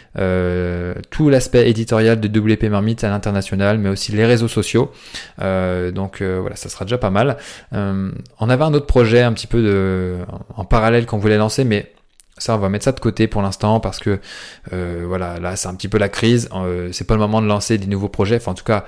tout 1.10 1.28
l'aspect 1.30 1.70
éditorial 1.70 2.20
de 2.20 2.28
WP 2.28 2.64
Marmite 2.64 3.04
à 3.04 3.08
l'international, 3.08 3.78
mais 3.78 3.88
aussi 3.88 4.12
les 4.12 4.26
réseaux 4.26 4.48
sociaux. 4.48 4.92
donc 5.38 6.11
donc 6.12 6.20
euh, 6.20 6.40
voilà, 6.40 6.56
ça 6.56 6.68
sera 6.68 6.84
déjà 6.84 6.98
pas 6.98 7.10
mal. 7.10 7.38
Euh, 7.72 8.12
on 8.38 8.50
avait 8.50 8.64
un 8.64 8.74
autre 8.74 8.86
projet 8.86 9.22
un 9.22 9.32
petit 9.32 9.46
peu 9.46 10.18
en 10.54 10.64
parallèle 10.64 11.06
qu'on 11.06 11.18
voulait 11.18 11.38
lancer, 11.38 11.64
mais 11.64 11.92
ça, 12.36 12.54
on 12.54 12.58
va 12.58 12.68
mettre 12.68 12.84
ça 12.84 12.92
de 12.92 13.00
côté 13.00 13.28
pour 13.28 13.40
l'instant 13.40 13.80
parce 13.80 13.98
que 13.98 14.18
euh, 14.72 15.04
voilà, 15.06 15.38
là, 15.40 15.56
c'est 15.56 15.68
un 15.68 15.74
petit 15.74 15.88
peu 15.88 15.98
la 15.98 16.10
crise. 16.10 16.50
c'est 16.92 17.06
pas 17.06 17.14
le 17.14 17.20
moment 17.20 17.40
de 17.40 17.46
lancer 17.46 17.78
des 17.78 17.86
nouveaux 17.86 18.10
projets. 18.10 18.36
Enfin, 18.36 18.52
en 18.52 18.54
tout 18.54 18.64
cas, 18.64 18.84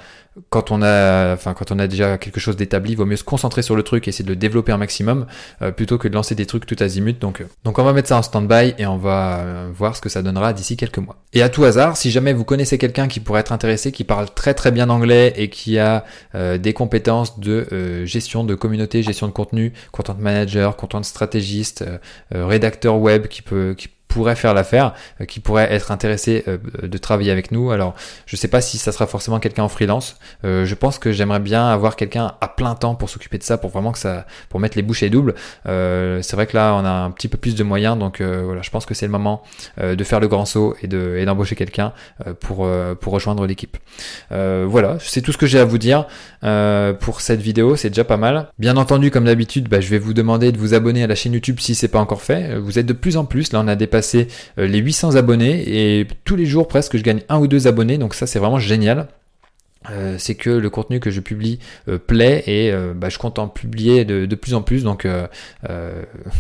quand 0.51 0.71
on 0.71 0.83
a, 0.83 1.33
enfin 1.35 1.55
quand 1.55 1.71
on 1.71 1.79
a 1.79 1.87
déjà 1.87 2.19
quelque 2.19 2.41
chose 2.41 2.57
d'établi, 2.57 2.93
il 2.93 2.97
vaut 2.97 3.07
mieux 3.07 3.17
se 3.17 3.25
concentrer 3.25 3.63
sur 3.63 3.77
le 3.77 3.83
truc 3.83 4.09
et 4.09 4.11
essayer 4.11 4.25
de 4.25 4.31
le 4.31 4.37
développer 4.37 4.73
un 4.73 4.79
maximum 4.79 5.27
euh, 5.63 5.71
plutôt 5.71 5.97
que 5.97 6.09
de 6.09 6.15
lancer 6.15 6.35
des 6.35 6.47
trucs 6.47 6.67
tout 6.67 6.77
azimut. 6.81 7.19
Donc, 7.21 7.41
euh, 7.41 7.45
donc 7.65 7.79
on 7.79 7.85
va 7.85 7.93
mettre 7.93 8.09
ça 8.09 8.19
en 8.19 8.23
stand-by 8.23 8.75
et 8.79 8.87
on 8.87 8.97
va 8.97 9.39
euh, 9.39 9.71
voir 9.73 9.95
ce 9.95 10.01
que 10.01 10.09
ça 10.09 10.23
donnera 10.23 10.53
d'ici 10.53 10.77
quelques 10.77 10.99
mois. 10.99 11.17
Et 11.33 11.43
à 11.43 11.49
tout 11.49 11.65
hasard, 11.65 11.97
si 11.97 12.11
jamais 12.11 12.33
vous 12.33 12.45
connaissez 12.45 12.79
quelqu'un 12.79 13.07
qui 13.07 13.21
pourrait 13.21 13.41
être 13.41 13.53
intéressé, 13.53 13.93
qui 13.93 14.05
parle 14.05 14.29
très 14.35 14.55
très 14.55 14.73
bien 14.73 14.91
anglais 14.91 15.33
et 15.37 15.51
qui 15.51 15.79
a 15.79 16.05
des 16.35 16.73
compétences 16.73 17.41
de 17.41 18.05
gestion 18.05 18.45
de 18.45 18.55
communauté, 18.55 19.03
gestion 19.03 19.27
de 19.27 19.33
contenu, 19.33 19.73
content 19.91 20.17
manager, 20.19 20.77
content 20.77 21.03
stratégiste, 21.03 21.85
rédacteur 22.31 22.99
web 22.99 23.27
qui 23.27 23.43
peut 23.43 23.75
qui 23.77 23.89
pourrait 24.15 24.37
faire 24.37 24.55
l'affaire, 24.55 24.95
euh, 25.21 25.25
qui 25.25 25.41
pourrait 25.41 25.73
être 25.73 25.91
intéressé 25.91 26.45
euh, 26.47 26.59
de 26.81 26.99
travailler 26.99 27.33
avec 27.33 27.51
nous. 27.51 27.73
Alors, 27.73 27.97
je 28.27 28.37
sais 28.37 28.47
pas 28.47 28.61
si 28.61 28.79
ça 28.79 28.93
sera 28.93 29.09
forcément 29.09 29.41
quelqu'un 29.41 29.65
en 29.65 29.69
freelance. 29.69 30.17
Euh, 30.45 30.65
je 30.65 30.75
pense 30.77 31.01
que 31.01 31.11
j'aimerais 31.11 31.41
bien 31.41 31.67
avoir 31.67 31.97
quelqu'un 31.97 32.35
à 32.41 32.47
plein 32.47 32.77
temps 32.77 32.95
pour 32.95 33.11
s'occuper 33.11 33.39
de 33.39 33.43
ça, 33.43 33.59
pour 33.59 33.71
vraiment 33.71 33.91
que 33.91 33.99
ça, 33.99 34.25
pour 34.51 34.61
mettre 34.61 34.77
les 34.77 34.85
bouchées 34.85 35.11
doubles. 35.11 35.35
c'est 35.65 36.33
vrai 36.35 36.47
que 36.47 36.57
là, 36.57 36.77
on 36.77 36.85
a 36.85 36.91
un 36.91 37.11
petit 37.11 37.27
peu 37.27 37.39
plus 37.39 37.57
de 37.57 37.65
moyens, 37.65 37.99
donc 37.99 38.23
voilà, 38.23 38.63
je 38.63 38.71
pense 38.71 38.87
que 38.87 38.95
c'est 38.95 39.07
le 39.07 39.13
moment 39.13 39.43
de 39.81 40.05
faire 40.05 40.21
le 40.21 40.29
grand 40.29 40.45
saut 40.45 40.77
et 40.83 40.87
de 40.87 41.17
et 41.19 41.25
d'embaucher 41.25 41.57
quelqu'un 41.57 41.93
pour 42.41 42.59
rejoindre 43.07 43.47
l'équipe. 43.47 43.77
voilà, 44.31 44.97
c'est 45.01 45.23
tout 45.23 45.33
ce 45.33 45.39
que 45.39 45.47
j'ai 45.47 45.59
à 45.59 45.65
vous 45.65 45.79
dire 45.79 46.07
pour 47.01 47.21
cette 47.21 47.41
vidéo. 47.41 47.75
C'est 47.77 47.91
déjà 47.91 48.05
pas 48.05 48.17
mal. 48.17 48.49
Bien 48.59 48.77
entendu, 48.77 49.11
comme 49.11 49.25
d'habitude, 49.25 49.69
bah, 49.69 49.81
je 49.81 49.89
vais 49.89 49.99
vous 49.99 50.15
demander 50.15 50.53
de 50.53 50.59
vous 50.59 50.75
abonner 50.75 51.03
à 51.03 51.07
la 51.09 51.17
chaîne 51.17 51.33
YouTube 51.33 51.59
si 51.59 51.75
c'est 51.75 51.89
pas 51.89 52.01
encore 52.01 52.23
fait. 52.23 52.57
Vous 52.59 52.79
êtes 52.79 52.87
de 52.87 52.93
plus 52.93 53.17
en 53.17 53.25
plus. 53.25 53.53
Là, 53.53 53.61
on 53.65 53.69
a 53.69 53.75
dépassé 53.75 54.04
euh, 54.59 54.67
les 54.67 54.79
800 54.79 55.17
abonnés 55.17 55.63
et 55.67 56.07
tous 56.25 56.37
les 56.37 56.47
jours 56.47 56.69
presque 56.69 56.97
je 56.97 57.03
gagne 57.03 57.23
un 57.29 57.39
ou 57.39 57.47
deux 57.47 57.67
abonnés. 57.67 57.99
Donc 57.99 58.15
ça 58.15 58.27
c'est 58.27 58.39
vraiment 58.39 58.59
génial. 58.59 59.09
Euh, 59.91 60.17
c'est 60.19 60.35
que 60.35 60.49
le 60.49 60.71
contenu 60.71 60.99
que 60.99 61.11
je 61.11 61.21
publie 61.21 61.59
euh, 61.89 61.99
plaît 61.99 62.43
et 62.47 62.73
bah, 62.95 63.11
je 63.11 63.19
compte 63.19 63.39
en 63.39 63.49
publier 63.49 64.07
de, 64.07 64.35
plus 64.35 64.55
en 64.55 64.63
plus. 64.63 64.85
Donc 64.85 65.07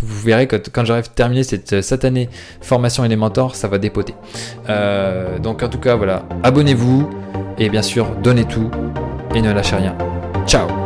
vous 0.02 0.20
verrez 0.22 0.46
que 0.46 0.56
quand 0.56 0.84
j'arrive 0.84 1.04
à 1.04 1.14
terminer 1.14 1.44
cette 1.44 1.82
satanée 1.82 2.28
formation 2.60 3.04
Elementor 3.04 3.54
ça 3.54 3.68
va 3.68 3.78
dépoter. 3.78 4.14
Donc 5.42 5.62
en 5.62 5.68
tout 5.68 5.80
cas 5.80 5.96
voilà. 5.96 6.26
Abonnez-vous 6.42 7.10
et 7.58 7.68
bien 7.68 7.82
sûr 7.82 8.10
donnez 8.22 8.44
tout 8.44 8.70
et 9.34 9.42
ne 9.42 9.52
lâchez 9.52 9.76
rien. 9.76 9.96
Ciao 10.46 10.83